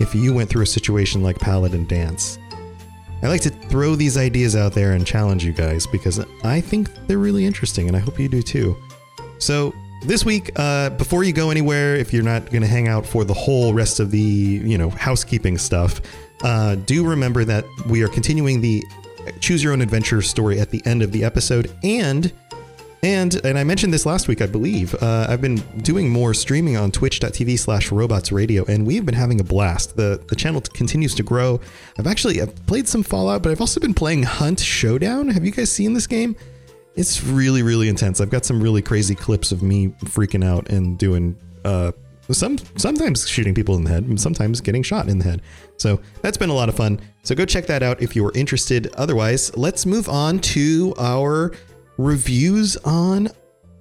if 0.00 0.14
you 0.14 0.34
went 0.34 0.50
through 0.50 0.64
a 0.64 0.66
situation 0.66 1.22
like 1.22 1.38
Paladin 1.38 1.86
Danse. 1.86 2.38
I 3.22 3.28
like 3.28 3.40
to 3.40 3.50
throw 3.50 3.94
these 3.96 4.18
ideas 4.18 4.54
out 4.54 4.74
there 4.74 4.92
and 4.92 5.06
challenge 5.06 5.46
you 5.46 5.54
guys 5.54 5.86
because 5.86 6.22
I 6.44 6.60
think 6.60 6.90
they're 7.06 7.16
really 7.16 7.46
interesting, 7.46 7.88
and 7.88 7.96
I 7.96 8.00
hope 8.00 8.20
you 8.20 8.28
do 8.28 8.42
too. 8.42 8.76
So, 9.38 9.72
this 10.04 10.24
week, 10.24 10.50
uh, 10.56 10.90
before 10.90 11.24
you 11.24 11.32
go 11.32 11.50
anywhere, 11.50 11.96
if 11.96 12.12
you're 12.12 12.22
not 12.22 12.50
going 12.50 12.62
to 12.62 12.68
hang 12.68 12.88
out 12.88 13.06
for 13.06 13.24
the 13.24 13.34
whole 13.34 13.74
rest 13.74 14.00
of 14.00 14.10
the 14.10 14.18
you 14.18 14.78
know 14.78 14.90
housekeeping 14.90 15.58
stuff, 15.58 16.00
uh, 16.42 16.74
do 16.74 17.06
remember 17.06 17.44
that 17.44 17.64
we 17.88 18.02
are 18.02 18.08
continuing 18.08 18.60
the 18.60 18.82
choose 19.40 19.62
your 19.62 19.72
own 19.72 19.80
adventure 19.80 20.20
story 20.22 20.60
at 20.60 20.70
the 20.70 20.82
end 20.84 21.02
of 21.02 21.12
the 21.12 21.24
episode, 21.24 21.72
and 21.82 22.32
and 23.02 23.34
and 23.44 23.58
I 23.58 23.64
mentioned 23.64 23.92
this 23.92 24.06
last 24.06 24.28
week, 24.28 24.40
I 24.40 24.46
believe. 24.46 24.94
Uh, 24.94 25.26
I've 25.28 25.40
been 25.40 25.56
doing 25.82 26.08
more 26.08 26.34
streaming 26.34 26.76
on 26.76 26.90
Twitch.tv 26.90 27.58
slash 27.58 27.90
Robots 27.92 28.32
Radio, 28.32 28.64
and 28.66 28.86
we've 28.86 29.04
been 29.04 29.14
having 29.14 29.40
a 29.40 29.44
blast. 29.44 29.96
the 29.96 30.22
The 30.28 30.36
channel 30.36 30.60
continues 30.60 31.14
to 31.16 31.22
grow. 31.22 31.60
I've 31.98 32.06
actually 32.06 32.40
I've 32.40 32.54
played 32.66 32.88
some 32.88 33.02
Fallout, 33.02 33.42
but 33.42 33.52
I've 33.52 33.60
also 33.60 33.80
been 33.80 33.94
playing 33.94 34.24
Hunt 34.24 34.60
Showdown. 34.60 35.28
Have 35.28 35.44
you 35.44 35.50
guys 35.50 35.72
seen 35.72 35.94
this 35.94 36.06
game? 36.06 36.36
It's 36.96 37.24
really, 37.24 37.62
really 37.62 37.88
intense. 37.88 38.20
I've 38.20 38.30
got 38.30 38.44
some 38.44 38.62
really 38.62 38.82
crazy 38.82 39.14
clips 39.14 39.52
of 39.52 39.62
me 39.62 39.88
freaking 40.04 40.44
out 40.44 40.70
and 40.70 40.96
doing 40.96 41.36
uh, 41.64 41.92
some 42.30 42.56
sometimes 42.76 43.28
shooting 43.28 43.54
people 43.54 43.76
in 43.76 43.84
the 43.84 43.90
head 43.90 44.18
sometimes 44.18 44.60
getting 44.60 44.82
shot 44.82 45.08
in 45.08 45.18
the 45.18 45.24
head. 45.24 45.42
So 45.76 46.00
that's 46.22 46.38
been 46.38 46.50
a 46.50 46.54
lot 46.54 46.68
of 46.68 46.76
fun. 46.76 47.00
So 47.22 47.34
go 47.34 47.44
check 47.44 47.66
that 47.66 47.82
out 47.82 48.00
if 48.00 48.16
you 48.16 48.24
are 48.26 48.32
interested. 48.34 48.94
Otherwise, 48.94 49.54
let's 49.56 49.84
move 49.84 50.08
on 50.08 50.38
to 50.40 50.94
our 50.98 51.52
reviews 51.98 52.76
on 52.78 53.28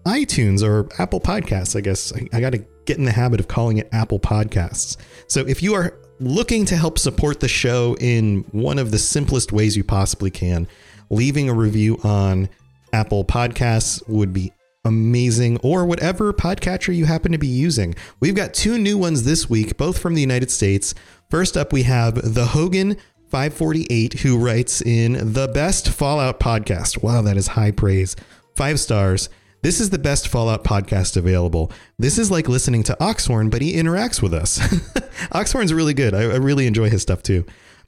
iTunes 0.06 0.62
or 0.62 0.90
Apple 1.02 1.22
Podcasts. 1.22 1.76
I 1.76 1.82
guess 1.82 2.14
I, 2.14 2.28
I 2.38 2.42
got 2.42 2.52
to 2.52 2.66
get 2.86 2.98
in 2.98 3.06
the 3.06 3.12
habit 3.12 3.40
of 3.40 3.48
calling 3.48 3.78
it 3.78 3.88
Apple 3.94 4.20
Podcasts. 4.20 4.98
So 5.28 5.42
if 5.42 5.64
you 5.64 5.74
are 5.74 5.98
looking 6.20 6.66
to 6.66 6.76
help 6.76 7.00
support 7.00 7.40
the 7.40 7.48
show 7.48 7.96
in 8.00 8.46
one 8.52 8.78
of 8.80 8.92
the 8.92 9.00
simplest 9.00 9.52
ways 9.52 9.78
you 9.78 9.84
possibly 9.84 10.32
can, 10.32 10.68
leaving 11.10 11.50
a 11.50 11.54
review 11.54 11.98
on 12.04 12.50
Apple 12.94 13.26
Podcasts 13.26 14.08
would 14.08 14.32
be 14.32 14.54
amazing, 14.86 15.58
or 15.58 15.86
whatever 15.86 16.32
podcatcher 16.34 16.96
you 16.96 17.06
happen 17.06 17.32
to 17.32 17.38
be 17.38 17.48
using. 17.48 17.96
We've 18.20 18.36
got 18.36 18.54
two 18.54 18.78
new 18.78 18.98
ones 18.98 19.24
this 19.24 19.50
week, 19.50 19.78
both 19.78 19.98
from 19.98 20.14
the 20.14 20.22
United 20.22 20.52
States. 20.52 20.94
First 21.30 21.58
up, 21.58 21.74
we 21.74 21.84
have 21.84 22.34
the 22.34 22.48
Hogan 22.48 22.98
548, 23.30 24.20
who 24.20 24.38
writes 24.38 24.82
in 24.82 25.34
the 25.34 25.48
best 25.48 25.90
Fallout 25.90 26.40
podcast. 26.40 27.02
Wow, 27.02 27.22
that 27.24 27.38
is 27.38 27.48
high 27.48 27.72
praise. 27.72 28.16
Five 28.56 28.80
stars. 28.80 29.30
This 29.64 29.80
is 29.80 29.90
the 29.90 29.98
best 29.98 30.28
Fallout 30.28 30.64
podcast 30.66 31.16
available. 31.16 31.72
This 31.98 32.18
is 32.18 32.30
like 32.30 32.50
listening 32.50 32.84
to 32.84 33.04
Oxhorn, 33.04 33.50
but 33.50 33.62
he 33.62 33.74
interacts 33.74 34.22
with 34.22 34.34
us. 34.34 34.60
Oxhorn's 35.32 35.74
really 35.74 35.94
good. 35.94 36.14
I, 36.14 36.24
I 36.24 36.36
really 36.36 36.68
enjoy 36.68 36.90
his 36.90 37.02
stuff 37.02 37.24
too. 37.24 37.46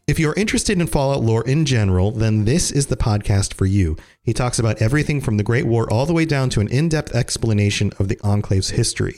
If 0.07 0.19
you're 0.19 0.35
interested 0.35 0.79
in 0.79 0.85
Fallout 0.85 1.23
lore 1.23 1.43
in 1.47 1.65
general, 1.65 2.11
then 2.11 2.45
this 2.45 2.69
is 2.69 2.85
the 2.85 2.95
podcast 2.95 3.55
for 3.55 3.65
you. 3.65 3.97
He 4.21 4.33
talks 4.33 4.59
about 4.59 4.79
everything 4.79 5.19
from 5.19 5.37
the 5.37 5.43
Great 5.43 5.65
War 5.65 5.91
all 5.91 6.05
the 6.05 6.13
way 6.13 6.25
down 6.25 6.51
to 6.51 6.59
an 6.59 6.67
in 6.67 6.89
depth 6.89 7.15
explanation 7.15 7.91
of 7.97 8.07
the 8.07 8.19
Enclave's 8.23 8.69
history. 8.69 9.15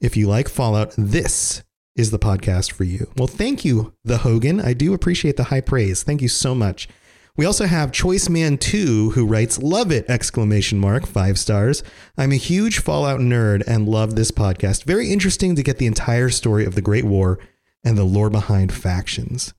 If 0.00 0.16
you 0.16 0.26
like 0.26 0.48
Fallout, 0.48 0.92
this 0.98 1.62
is 1.94 2.10
the 2.10 2.18
podcast 2.18 2.72
for 2.72 2.82
you. 2.82 3.12
Well, 3.16 3.28
thank 3.28 3.64
you, 3.64 3.94
The 4.02 4.18
Hogan. 4.18 4.60
I 4.60 4.72
do 4.72 4.92
appreciate 4.92 5.36
the 5.36 5.44
high 5.44 5.60
praise. 5.60 6.02
Thank 6.02 6.20
you 6.20 6.28
so 6.28 6.52
much. 6.52 6.88
We 7.36 7.46
also 7.46 7.66
have 7.66 7.92
Choice 7.92 8.28
Man 8.28 8.58
2 8.58 9.10
who 9.10 9.26
writes 9.26 9.62
love 9.62 9.92
it 9.92 10.04
exclamation 10.10 10.80
mark 10.80 11.06
5 11.06 11.38
stars. 11.38 11.84
I'm 12.18 12.32
a 12.32 12.36
huge 12.36 12.80
Fallout 12.80 13.20
nerd 13.20 13.62
and 13.68 13.88
love 13.88 14.16
this 14.16 14.32
podcast. 14.32 14.82
Very 14.82 15.12
interesting 15.12 15.54
to 15.54 15.62
get 15.62 15.78
the 15.78 15.86
entire 15.86 16.28
story 16.28 16.64
of 16.64 16.74
the 16.74 16.82
Great 16.82 17.04
War 17.04 17.38
and 17.84 17.96
the 17.96 18.02
lore 18.02 18.30
behind 18.30 18.74
factions. 18.74 19.54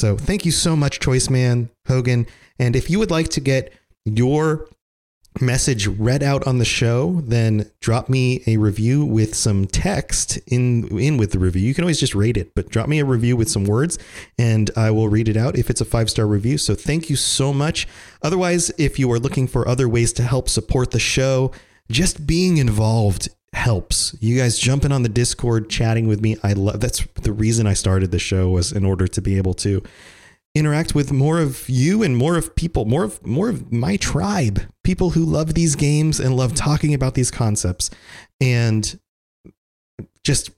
So, 0.00 0.16
thank 0.16 0.46
you 0.46 0.50
so 0.50 0.76
much 0.76 0.98
Choice 0.98 1.28
Man 1.28 1.68
Hogan, 1.86 2.26
and 2.58 2.74
if 2.74 2.88
you 2.88 2.98
would 2.98 3.10
like 3.10 3.28
to 3.28 3.40
get 3.42 3.70
your 4.06 4.66
message 5.42 5.86
read 5.88 6.22
out 6.22 6.46
on 6.46 6.56
the 6.56 6.64
show, 6.64 7.20
then 7.26 7.70
drop 7.82 8.08
me 8.08 8.42
a 8.46 8.56
review 8.56 9.04
with 9.04 9.34
some 9.34 9.66
text 9.66 10.38
in 10.46 10.88
in 10.98 11.18
with 11.18 11.32
the 11.32 11.38
review. 11.38 11.60
You 11.60 11.74
can 11.74 11.84
always 11.84 12.00
just 12.00 12.14
rate 12.14 12.38
it, 12.38 12.54
but 12.54 12.70
drop 12.70 12.88
me 12.88 12.98
a 12.98 13.04
review 13.04 13.36
with 13.36 13.50
some 13.50 13.64
words 13.64 13.98
and 14.38 14.70
I 14.74 14.90
will 14.90 15.10
read 15.10 15.28
it 15.28 15.36
out 15.36 15.58
if 15.58 15.68
it's 15.68 15.82
a 15.82 15.84
5-star 15.84 16.26
review. 16.26 16.56
So 16.56 16.74
thank 16.74 17.10
you 17.10 17.16
so 17.16 17.52
much. 17.52 17.86
Otherwise, 18.22 18.72
if 18.78 18.98
you 18.98 19.12
are 19.12 19.18
looking 19.18 19.46
for 19.46 19.68
other 19.68 19.86
ways 19.86 20.14
to 20.14 20.22
help 20.22 20.48
support 20.48 20.92
the 20.92 20.98
show, 20.98 21.52
just 21.90 22.26
being 22.26 22.56
involved 22.56 23.28
helps. 23.52 24.14
You 24.20 24.38
guys 24.38 24.58
jumping 24.58 24.92
on 24.92 25.02
the 25.02 25.08
Discord, 25.08 25.68
chatting 25.68 26.06
with 26.06 26.20
me. 26.20 26.36
I 26.42 26.52
love 26.52 26.80
that's 26.80 27.04
the 27.22 27.32
reason 27.32 27.66
I 27.66 27.74
started 27.74 28.10
the 28.10 28.18
show 28.18 28.50
was 28.50 28.72
in 28.72 28.84
order 28.84 29.06
to 29.08 29.20
be 29.20 29.36
able 29.36 29.54
to 29.54 29.82
interact 30.54 30.94
with 30.94 31.12
more 31.12 31.38
of 31.40 31.68
you 31.68 32.02
and 32.02 32.16
more 32.16 32.36
of 32.36 32.54
people, 32.54 32.84
more 32.84 33.04
of 33.04 33.24
more 33.24 33.48
of 33.48 33.72
my 33.72 33.96
tribe, 33.96 34.62
people 34.84 35.10
who 35.10 35.24
love 35.24 35.54
these 35.54 35.76
games 35.76 36.20
and 36.20 36.36
love 36.36 36.54
talking 36.54 36.94
about 36.94 37.14
these 37.14 37.30
concepts, 37.30 37.90
and 38.40 38.98
just 40.22 40.50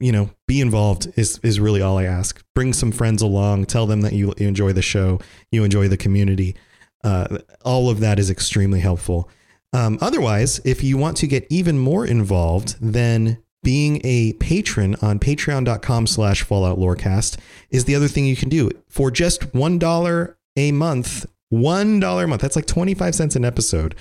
you 0.00 0.12
know 0.12 0.30
be 0.46 0.60
involved 0.60 1.12
is 1.16 1.38
is 1.42 1.58
really 1.58 1.82
all 1.82 1.98
I 1.98 2.04
ask. 2.04 2.42
Bring 2.54 2.72
some 2.72 2.92
friends 2.92 3.22
along, 3.22 3.66
tell 3.66 3.86
them 3.86 4.02
that 4.02 4.12
you, 4.12 4.32
you 4.38 4.48
enjoy 4.48 4.72
the 4.72 4.82
show, 4.82 5.20
you 5.50 5.64
enjoy 5.64 5.88
the 5.88 5.96
community. 5.96 6.56
Uh, 7.04 7.38
all 7.64 7.90
of 7.90 8.00
that 8.00 8.18
is 8.18 8.30
extremely 8.30 8.80
helpful. 8.80 9.28
Um, 9.72 9.98
otherwise, 10.00 10.60
if 10.64 10.82
you 10.82 10.96
want 10.96 11.16
to 11.18 11.26
get 11.26 11.46
even 11.50 11.78
more 11.78 12.06
involved, 12.06 12.76
then 12.80 13.42
being 13.62 14.00
a 14.04 14.32
patron 14.34 14.96
on 15.02 15.18
patreon.com 15.18 16.06
slash 16.06 16.42
fallout 16.42 16.78
lorecast 16.78 17.38
is 17.70 17.84
the 17.84 17.94
other 17.94 18.08
thing 18.08 18.24
you 18.24 18.36
can 18.36 18.48
do. 18.48 18.70
For 18.88 19.10
just 19.10 19.52
$1 19.52 20.34
a 20.56 20.72
month 20.72 21.26
$1 21.52 22.24
a 22.24 22.26
month 22.26 22.42
that's 22.42 22.56
like 22.56 22.66
25 22.66 23.14
cents 23.14 23.36
an 23.36 23.44
episode 23.44 23.94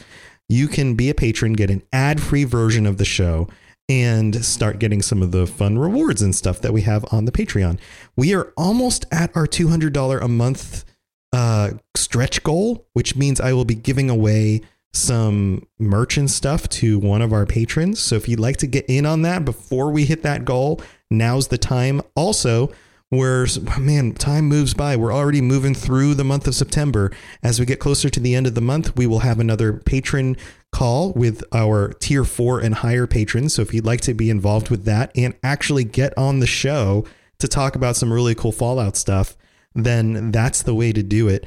you 0.49 0.67
can 0.67 0.95
be 0.95 1.09
a 1.09 1.15
patron 1.15 1.53
get 1.53 1.69
an 1.69 1.81
ad-free 1.93 2.43
version 2.43 2.85
of 2.85 2.97
the 2.97 3.05
show 3.05 3.47
and 3.89 4.43
start 4.43 4.79
getting 4.79 5.01
some 5.01 5.21
of 5.21 5.31
the 5.31 5.47
fun 5.47 5.77
rewards 5.79 6.21
and 6.21 6.35
stuff 6.35 6.59
that 6.59 6.73
we 6.73 6.81
have 6.81 7.05
on 7.09 7.23
the 7.23 7.31
patreon. 7.31 7.79
We 8.17 8.33
are 8.35 8.51
almost 8.57 9.05
at 9.13 9.33
our 9.33 9.47
$200 9.47 10.21
a 10.21 10.27
month 10.27 10.83
uh, 11.31 11.71
stretch 11.95 12.41
goal 12.43 12.87
which 12.93 13.17
means 13.17 13.41
i 13.41 13.51
will 13.51 13.65
be 13.65 13.75
giving 13.75 14.09
away 14.09 14.61
some 14.97 15.67
merch 15.79 16.17
and 16.17 16.29
stuff 16.29 16.67
to 16.69 16.99
one 16.99 17.21
of 17.21 17.31
our 17.33 17.45
patrons. 17.45 17.99
So 17.99 18.15
if 18.15 18.27
you'd 18.27 18.39
like 18.39 18.57
to 18.57 18.67
get 18.67 18.85
in 18.87 19.05
on 19.05 19.21
that 19.23 19.45
before 19.45 19.91
we 19.91 20.05
hit 20.05 20.23
that 20.23 20.45
goal, 20.45 20.81
now's 21.09 21.47
the 21.47 21.57
time. 21.57 22.01
Also, 22.15 22.71
we're 23.09 23.47
man, 23.79 24.13
time 24.13 24.45
moves 24.45 24.73
by. 24.73 24.97
We're 24.97 25.13
already 25.13 25.39
moving 25.39 25.73
through 25.73 26.15
the 26.15 26.25
month 26.25 26.45
of 26.47 26.55
September. 26.55 27.11
As 27.41 27.59
we 27.59 27.65
get 27.65 27.79
closer 27.79 28.09
to 28.09 28.19
the 28.19 28.35
end 28.35 28.47
of 28.47 28.55
the 28.55 28.61
month, 28.61 28.97
we 28.97 29.07
will 29.07 29.19
have 29.19 29.39
another 29.39 29.73
patron 29.73 30.35
call 30.73 31.13
with 31.13 31.41
our 31.53 31.93
tier 31.99 32.25
four 32.25 32.59
and 32.59 32.75
higher 32.75 33.07
patrons. 33.07 33.53
So 33.53 33.61
if 33.61 33.73
you'd 33.73 33.85
like 33.85 34.01
to 34.01 34.13
be 34.13 34.29
involved 34.29 34.69
with 34.69 34.83
that 34.85 35.11
and 35.15 35.35
actually 35.41 35.85
get 35.85 36.17
on 36.17 36.39
the 36.39 36.47
show 36.47 37.05
to 37.39 37.47
talk 37.47 37.75
about 37.75 37.95
some 37.95 38.11
really 38.11 38.35
cool 38.35 38.51
Fallout 38.51 38.97
stuff, 38.97 39.37
then 39.73 40.31
that's 40.31 40.63
the 40.63 40.75
way 40.75 40.91
to 40.91 41.03
do 41.03 41.29
it. 41.29 41.45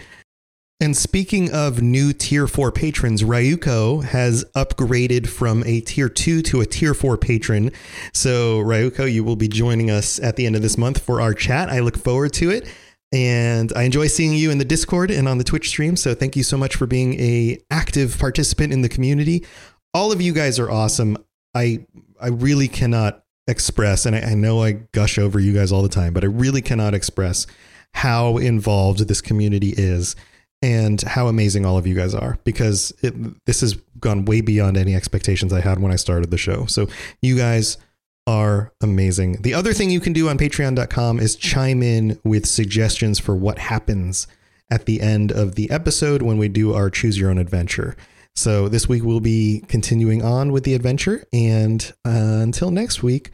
And 0.83 0.97
speaking 0.97 1.53
of 1.53 1.83
new 1.83 2.15
tier 2.15 2.47
four 2.47 2.73
patrons, 2.73 3.23
Ryuko 3.23 4.03
has 4.03 4.47
upgraded 4.57 5.29
from 5.29 5.63
a 5.67 5.83
tier 5.83 6.09
two 6.09 6.41
to 6.43 6.63
a 6.63 6.67
tier 6.67 6.95
four 6.95 7.19
patron. 7.19 7.71
So, 8.15 8.61
Ryuko, 8.61 9.13
you 9.13 9.23
will 9.23 9.37
be 9.37 9.47
joining 9.47 9.91
us 9.91 10.19
at 10.19 10.37
the 10.37 10.47
end 10.47 10.57
of 10.57 10.63
this 10.63 10.79
month 10.79 11.03
for 11.03 11.21
our 11.21 11.35
chat. 11.35 11.69
I 11.69 11.81
look 11.81 11.99
forward 11.99 12.33
to 12.35 12.51
it. 12.51 12.67
And 13.13 13.73
I 13.75 13.83
enjoy 13.83 14.07
seeing 14.07 14.33
you 14.35 14.51
in 14.51 14.59
the 14.59 14.65
Discord 14.65 15.11
and 15.11 15.29
on 15.29 15.37
the 15.37 15.45
Twitch 15.45 15.69
stream. 15.69 15.97
So 15.97 16.15
thank 16.15 16.35
you 16.35 16.43
so 16.43 16.57
much 16.57 16.77
for 16.77 16.87
being 16.87 17.21
a 17.21 17.59
active 17.71 18.19
participant 18.19 18.73
in 18.73 18.83
the 18.83 18.89
community. 18.89 19.45
All 19.93 20.13
of 20.13 20.23
you 20.23 20.33
guys 20.33 20.59
are 20.59 20.71
awesome. 20.71 21.19
I 21.55 21.85
I 22.21 22.29
really 22.29 22.69
cannot 22.69 23.25
express, 23.49 24.07
and 24.07 24.15
I, 24.15 24.21
I 24.21 24.35
know 24.35 24.63
I 24.63 24.73
gush 24.93 25.19
over 25.19 25.41
you 25.41 25.53
guys 25.53 25.73
all 25.73 25.83
the 25.83 25.89
time, 25.89 26.13
but 26.15 26.23
I 26.23 26.29
really 26.29 26.63
cannot 26.63 26.95
express 26.95 27.49
how 27.95 28.37
involved 28.37 29.09
this 29.09 29.21
community 29.21 29.75
is 29.77 30.15
and 30.63 31.01
how 31.03 31.29
amazing 31.29 31.65
all 31.65 31.79
of 31.79 31.87
you 31.87 31.95
guys 31.95 32.15
are 32.15 32.39
because 32.45 32.93
it, 33.03 33.15
this 33.47 33.63
has 33.63 33.75
gone 33.99 34.25
way 34.25 34.41
beyond 34.41 34.77
any 34.77 34.95
expectations 34.95 35.53
I 35.53 35.61
had 35.61 35.79
when 35.79 35.93
I 35.93 35.97
started 35.97 36.31
the 36.31 36.39
show. 36.39 36.67
So 36.67 36.87
you 37.23 37.37
guys 37.37 37.79
are 38.27 38.73
amazing. 38.83 39.43
The 39.43 39.55
other 39.55 39.73
thing 39.73 39.91
you 39.91 40.01
can 40.01 40.13
do 40.13 40.29
on 40.29 40.39
patreon.com 40.39 41.19
is 41.19 41.37
chime 41.37 41.83
in 41.83 42.21
with 42.25 42.47
suggestions 42.47 43.19
for 43.19 43.35
what 43.35 43.59
happens 43.59 44.27
at 44.71 44.87
the 44.87 45.01
end 45.01 45.33
of 45.33 45.55
the 45.55 45.71
episode 45.71 46.23
when 46.23 46.39
we 46.39 46.49
do 46.49 46.75
our 46.75 46.91
choose 46.91 47.19
your 47.19 47.31
own 47.31 47.39
adventure. 47.39 47.97
So 48.37 48.69
this 48.69 48.89
week 48.89 49.03
we'll 49.03 49.21
be 49.21 49.65
continuing 49.67 50.23
on 50.23 50.53
with 50.53 50.65
the 50.65 50.75
adventure 50.75 51.25
and 51.33 51.93
uh, 52.07 52.11
until 52.41 52.71
next 52.71 53.03
week 53.03 53.31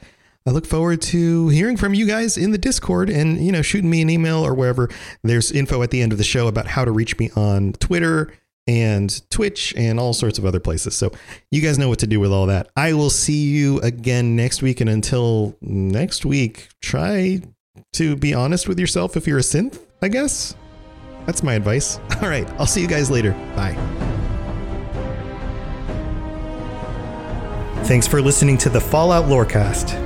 I 0.46 0.50
look 0.50 0.64
forward 0.64 1.02
to 1.02 1.48
hearing 1.48 1.76
from 1.76 1.92
you 1.92 2.06
guys 2.06 2.36
in 2.36 2.52
the 2.52 2.58
Discord 2.58 3.10
and, 3.10 3.44
you 3.44 3.50
know, 3.50 3.62
shooting 3.62 3.90
me 3.90 4.00
an 4.00 4.08
email 4.08 4.46
or 4.46 4.54
wherever. 4.54 4.88
There's 5.24 5.50
info 5.50 5.82
at 5.82 5.90
the 5.90 6.00
end 6.00 6.12
of 6.12 6.18
the 6.18 6.24
show 6.24 6.46
about 6.46 6.68
how 6.68 6.84
to 6.84 6.92
reach 6.92 7.18
me 7.18 7.30
on 7.34 7.72
Twitter 7.74 8.32
and 8.68 9.22
Twitch 9.30 9.74
and 9.76 9.98
all 9.98 10.12
sorts 10.12 10.38
of 10.38 10.44
other 10.44 10.60
places. 10.60 10.94
So 10.94 11.10
you 11.50 11.60
guys 11.60 11.78
know 11.78 11.88
what 11.88 11.98
to 12.00 12.06
do 12.06 12.20
with 12.20 12.32
all 12.32 12.46
that. 12.46 12.68
I 12.76 12.92
will 12.92 13.10
see 13.10 13.44
you 13.48 13.80
again 13.80 14.36
next 14.36 14.62
week. 14.62 14.80
And 14.80 14.88
until 14.88 15.56
next 15.60 16.24
week, 16.24 16.68
try 16.80 17.42
to 17.94 18.14
be 18.14 18.32
honest 18.32 18.68
with 18.68 18.78
yourself 18.78 19.16
if 19.16 19.26
you're 19.26 19.38
a 19.38 19.42
synth, 19.42 19.80
I 20.00 20.08
guess. 20.08 20.54
That's 21.26 21.42
my 21.42 21.54
advice. 21.54 21.98
All 22.22 22.28
right. 22.28 22.48
I'll 22.52 22.66
see 22.66 22.80
you 22.80 22.86
guys 22.86 23.10
later. 23.10 23.32
Bye. 23.56 23.74
Thanks 27.84 28.06
for 28.06 28.22
listening 28.22 28.58
to 28.58 28.68
the 28.68 28.80
Fallout 28.80 29.24
Lorecast. 29.24 30.05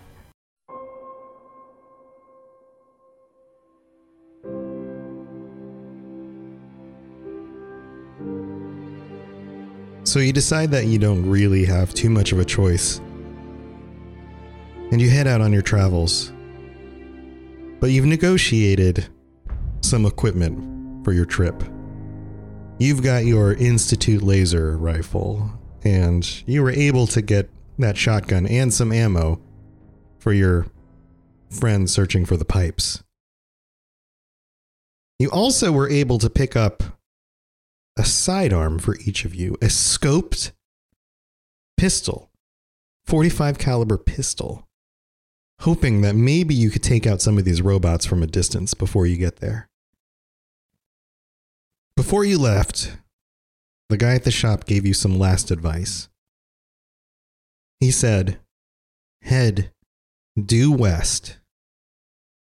So 10.11 10.19
you 10.19 10.33
decide 10.33 10.71
that 10.71 10.87
you 10.87 10.99
don't 10.99 11.25
really 11.25 11.63
have 11.63 11.93
too 11.93 12.09
much 12.09 12.33
of 12.33 12.39
a 12.39 12.43
choice. 12.43 12.97
And 14.91 14.99
you 14.99 15.09
head 15.09 15.25
out 15.25 15.39
on 15.39 15.53
your 15.53 15.61
travels. 15.61 16.33
But 17.79 17.91
you've 17.91 18.03
negotiated 18.03 19.07
some 19.79 20.05
equipment 20.05 21.05
for 21.05 21.13
your 21.13 21.23
trip. 21.23 21.63
You've 22.77 23.01
got 23.01 23.23
your 23.23 23.53
Institute 23.53 24.21
laser 24.21 24.75
rifle, 24.75 25.49
and 25.85 26.29
you 26.45 26.61
were 26.61 26.71
able 26.71 27.07
to 27.07 27.21
get 27.21 27.49
that 27.79 27.95
shotgun 27.95 28.45
and 28.47 28.73
some 28.73 28.91
ammo 28.91 29.39
for 30.19 30.33
your 30.33 30.67
friend 31.49 31.89
searching 31.89 32.25
for 32.25 32.35
the 32.35 32.43
pipes. 32.43 33.01
You 35.19 35.29
also 35.29 35.71
were 35.71 35.89
able 35.89 36.17
to 36.17 36.29
pick 36.29 36.57
up 36.57 36.83
a 37.97 38.05
sidearm 38.05 38.79
for 38.79 38.95
each 39.05 39.25
of 39.25 39.35
you, 39.35 39.55
a 39.55 39.65
scoped 39.65 40.51
pistol, 41.77 42.31
45 43.05 43.57
caliber 43.57 43.97
pistol, 43.97 44.67
hoping 45.61 46.01
that 46.01 46.15
maybe 46.15 46.53
you 46.53 46.69
could 46.69 46.83
take 46.83 47.05
out 47.05 47.21
some 47.21 47.37
of 47.37 47.45
these 47.45 47.61
robots 47.61 48.05
from 48.05 48.23
a 48.23 48.27
distance 48.27 48.73
before 48.73 49.05
you 49.05 49.17
get 49.17 49.37
there. 49.37 49.67
Before 51.95 52.23
you 52.23 52.39
left, 52.39 52.97
the 53.89 53.97
guy 53.97 54.15
at 54.15 54.23
the 54.23 54.31
shop 54.31 54.65
gave 54.65 54.85
you 54.85 54.93
some 54.93 55.19
last 55.19 55.51
advice. 55.51 56.07
He 57.79 57.91
said, 57.91 58.39
Head 59.23 59.71
due 60.41 60.71
west 60.71 61.37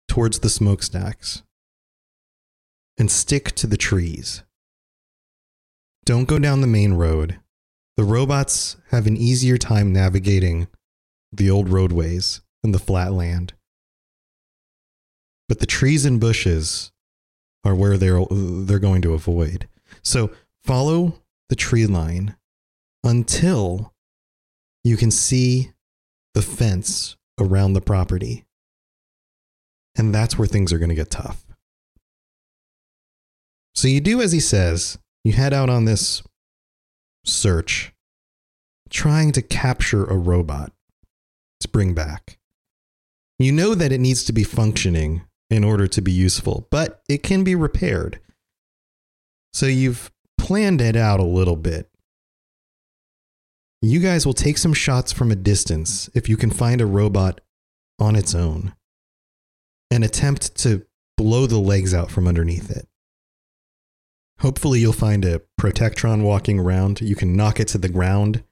towards 0.07 0.40
the 0.40 0.50
smokestacks 0.50 1.42
and 2.98 3.11
stick 3.11 3.53
to 3.53 3.66
the 3.66 3.76
trees. 3.76 4.42
Don't 6.11 6.25
go 6.25 6.40
down 6.40 6.61
the 6.61 6.66
main 6.66 6.94
road. 6.94 7.38
The 7.96 8.03
robots 8.03 8.77
have 8.90 9.07
an 9.07 9.16
easier 9.16 9.57
time 9.57 9.92
navigating 9.92 10.66
the 11.31 11.49
old 11.49 11.68
roadways 11.68 12.40
and 12.64 12.75
the 12.75 12.81
flat 12.81 13.12
land. 13.12 13.53
But 15.49 15.61
the 15.61 15.66
trees 15.66 16.05
and 16.05 16.18
bushes 16.18 16.90
are 17.64 17.77
where 17.77 17.96
they're 17.96 18.25
they're 18.29 18.81
going 18.81 19.03
to 19.03 19.14
avoid. 19.14 19.68
So 20.03 20.33
follow 20.64 21.23
the 21.49 21.55
tree 21.55 21.87
line 21.87 22.35
until 23.05 23.94
you 24.83 24.96
can 24.96 25.12
see 25.12 25.70
the 26.35 26.42
fence 26.42 27.16
around 27.38 27.75
the 27.75 27.81
property. 27.81 28.46
And 29.96 30.12
that's 30.12 30.37
where 30.37 30.49
things 30.49 30.73
are 30.73 30.79
going 30.79 30.88
to 30.88 30.96
get 30.96 31.11
tough. 31.11 31.44
So 33.77 33.87
you 33.87 34.01
do 34.01 34.20
as 34.20 34.33
he 34.33 34.40
says, 34.40 34.99
you 35.25 35.33
head 35.33 35.53
out 35.53 35.71
on 35.71 35.85
this 35.85 36.23
search, 37.25 37.93
trying 38.89 39.33
to 39.33 39.43
capture 39.43 40.05
a 40.05 40.17
robot 40.17 40.73
to 41.61 41.69
bring 41.69 41.95
back. 41.95 42.39
You 43.39 43.53
know 43.53 43.75
that 43.75 43.93
it 43.93 44.01
needs 44.01 44.25
to 44.25 44.33
be 44.33 44.45
functioning 44.45 45.23
in 45.49 45.65
order 45.65 45.87
to 45.87 46.01
be 46.01 46.13
useful, 46.13 46.69
but 46.71 47.03
it 47.09 47.23
can 47.23 47.45
be 47.45 47.55
repaired. 47.55 48.21
So 49.53 49.67
you've 49.67 50.11
planned 50.39 50.81
it 50.81 50.97
out 50.97 51.21
a 51.21 51.25
little 51.25 51.57
bit. 51.57 51.91
You 53.83 54.01
guys 54.01 54.27
will 54.27 54.35
take 54.35 54.59
some 54.59 54.75
shots 54.75 55.11
from 55.11 55.31
a 55.31 55.37
distance 55.37 56.11
if 56.15 56.29
you 56.29 56.37
can 56.37 56.51
find 56.51 56.81
a 56.81 56.87
robot 56.87 57.41
on 57.99 58.15
its 58.15 58.35
own 58.35 58.75
and 59.91 60.05
attempt 60.05 60.55
to 60.59 60.87
blow 61.17 61.47
the 61.47 61.59
legs 61.59 61.95
out 61.95 62.11
from 62.11 62.29
underneath 62.29 62.71
it. 62.71 62.87
Hopefully, 64.40 64.81
you'll 64.81 64.92
find 64.92 65.24
a 65.24 65.42
Protectron 65.61 66.22
walking 66.22 66.59
around. 66.59 67.00
You 67.00 67.14
can 67.14 67.37
knock 67.37 67.61
it 67.61 67.68
to 67.68 67.79
the 67.79 67.88
ground. 67.88 68.42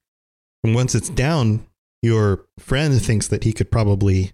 And 0.62 0.74
once 0.74 0.94
it's 0.94 1.08
down, 1.08 1.66
your 2.02 2.44
friend 2.58 3.00
thinks 3.00 3.26
that 3.28 3.44
he 3.44 3.52
could 3.52 3.70
probably 3.70 4.32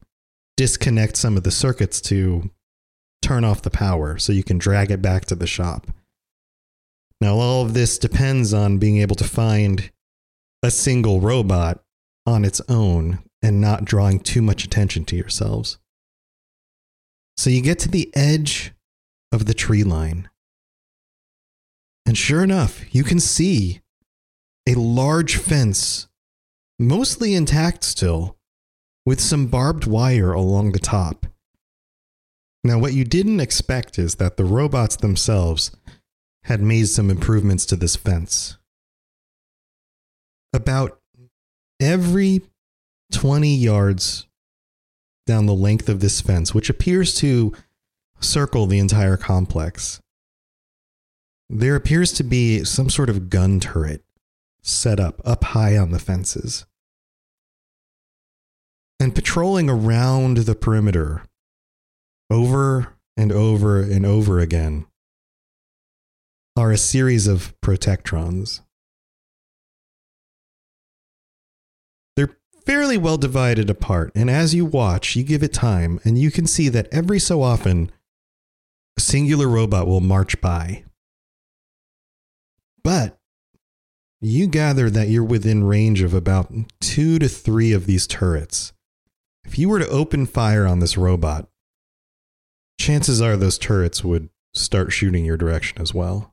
disconnect 0.57 1.17
some 1.17 1.37
of 1.37 1.45
the 1.45 1.51
circuits 1.51 2.01
to 2.01 2.51
turn 3.23 3.45
off 3.45 3.63
the 3.63 3.71
power 3.71 4.19
so 4.19 4.33
you 4.33 4.45
can 4.45 4.59
drag 4.59 4.91
it 4.91 5.01
back 5.01 5.25
to 5.27 5.35
the 5.35 5.47
shop. 5.47 5.87
Now, 7.21 7.37
all 7.37 7.65
of 7.65 7.75
this 7.75 7.99
depends 7.99 8.53
on 8.53 8.79
being 8.79 8.99
able 8.99 9.17
to 9.17 9.25
find 9.25 9.91
a 10.63 10.71
single 10.71 11.21
robot 11.21 11.83
on 12.27 12.45
its 12.45 12.61
own 12.69 13.23
and 13.43 13.61
not 13.61 13.85
drawing 13.85 14.21
too 14.21 14.43
much 14.43 14.65
attention 14.65 15.05
to 15.07 15.17
yourselves. 15.17 15.79
So 17.37 17.51
you 17.51 17.63
get 17.63 17.79
to 17.81 17.89
the 17.89 18.11
edge 18.15 18.73
of 19.33 19.47
the 19.47 19.55
tree 19.55 19.85
line 19.85 20.29
and 22.07 22.19
sure 22.19 22.43
enough, 22.43 22.85
you 22.95 23.05
can 23.05 23.19
see 23.19 23.81
a 24.67 24.75
large 24.75 25.37
fence, 25.37 26.09
mostly 26.79 27.35
intact 27.35 27.85
still, 27.85 28.37
with 29.07 29.21
some 29.21 29.47
barbed 29.47 29.87
wire 29.87 30.33
along 30.33 30.73
the 30.73 30.79
top. 30.79 31.27
Now, 32.63 32.79
what 32.79 32.95
you 32.95 33.05
didn't 33.05 33.41
expect 33.41 33.99
is 33.99 34.17
that 34.17 34.37
the 34.37 34.45
robots 34.45 34.97
themselves 34.97 35.71
had 36.45 36.61
made 36.61 36.89
some 36.89 37.11
improvements 37.11 37.67
to 37.67 37.77
this 37.77 37.97
fence. 37.97 38.57
About 40.53 40.99
every 41.81 42.41
20 43.13 43.55
yards 43.55 44.27
down 45.27 45.47
the 45.47 45.55
length 45.55 45.89
of 45.89 46.01
this 46.01 46.21
fence, 46.21 46.55
which 46.55 46.71
appears 46.71 47.15
to 47.17 47.53
circle 48.21 48.67
the 48.67 48.79
entire 48.79 49.17
complex, 49.17 50.01
there 51.49 51.77
appears 51.77 52.13
to 52.13 52.25
be 52.25 52.65
some 52.65 52.89
sort 52.89 53.11
of 53.11 53.31
gun 53.31 53.61
turret 53.61 54.05
set 54.63 54.99
up 54.99 55.21
up 55.25 55.45
high 55.45 55.77
on 55.77 55.91
the 55.91 55.99
fences. 55.99 56.67
And 58.99 59.15
patrolling 59.15 59.69
around 59.69 60.39
the 60.39 60.55
perimeter 60.55 61.25
over 62.31 62.97
and 63.17 63.31
over 63.31 63.83
and 63.83 64.07
over 64.07 64.41
again 64.41 64.87
are 66.57 66.71
a 66.71 66.79
series 66.79 67.27
of 67.27 67.55
protectrons. 67.61 68.61
They're 72.17 72.37
fairly 72.65 72.97
well 72.97 73.19
divided 73.19 73.69
apart, 73.69 74.13
and 74.15 74.31
as 74.31 74.55
you 74.55 74.65
watch, 74.65 75.17
you 75.17 75.25
give 75.25 75.43
it 75.43 75.53
time, 75.53 76.01
and 76.05 76.17
you 76.17 76.31
can 76.31 76.47
see 76.47 76.69
that 76.69 76.89
every 76.93 77.19
so 77.19 77.43
often, 77.43 77.91
a 78.97 79.01
singular 79.01 79.49
robot 79.49 79.87
will 79.89 80.01
march 80.01 80.41
by 80.41 80.85
but 82.85 83.19
you 84.21 84.47
gather 84.47 84.89
that 84.89 85.09
you're 85.09 85.25
within 85.25 85.65
range 85.65 86.03
of 86.03 86.15
about 86.15 86.53
two 86.81 87.19
to 87.19 87.29
three 87.29 87.73
of 87.73 87.87
these 87.87 88.07
turrets. 88.07 88.73
If 89.45 89.59
you 89.59 89.69
were 89.69 89.81
to 89.81 89.89
open 89.89 90.27
fire 90.27 90.67
on 90.67 90.79
this 90.79 90.97
robot, 90.97 91.49
chances 92.81 93.21
are 93.21 93.37
those 93.37 93.59
turrets 93.59 94.05
would 94.05 94.31
start 94.55 94.93
shooting 94.93 95.25
your 95.25 95.37
direction 95.37 95.81
as 95.81 95.93
well. 95.93 96.33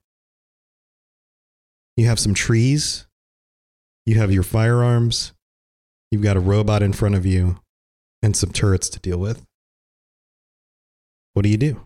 You 1.98 2.06
have 2.06 2.20
some 2.20 2.34
trees, 2.34 3.08
you 4.06 4.16
have 4.16 4.32
your 4.32 4.44
firearms, 4.44 5.34
you've 6.12 6.24
got 6.24 6.38
a 6.38 6.42
robot 6.42 6.82
in 6.82 6.94
front 6.94 7.16
of 7.16 7.26
you, 7.26 7.60
and 8.22 8.36
some 8.36 8.52
turrets 8.52 8.90
to 8.90 9.00
deal 9.00 9.18
with. 9.18 9.46
What 11.34 11.44
do 11.44 11.50
you 11.50 11.58
do? 11.58 11.86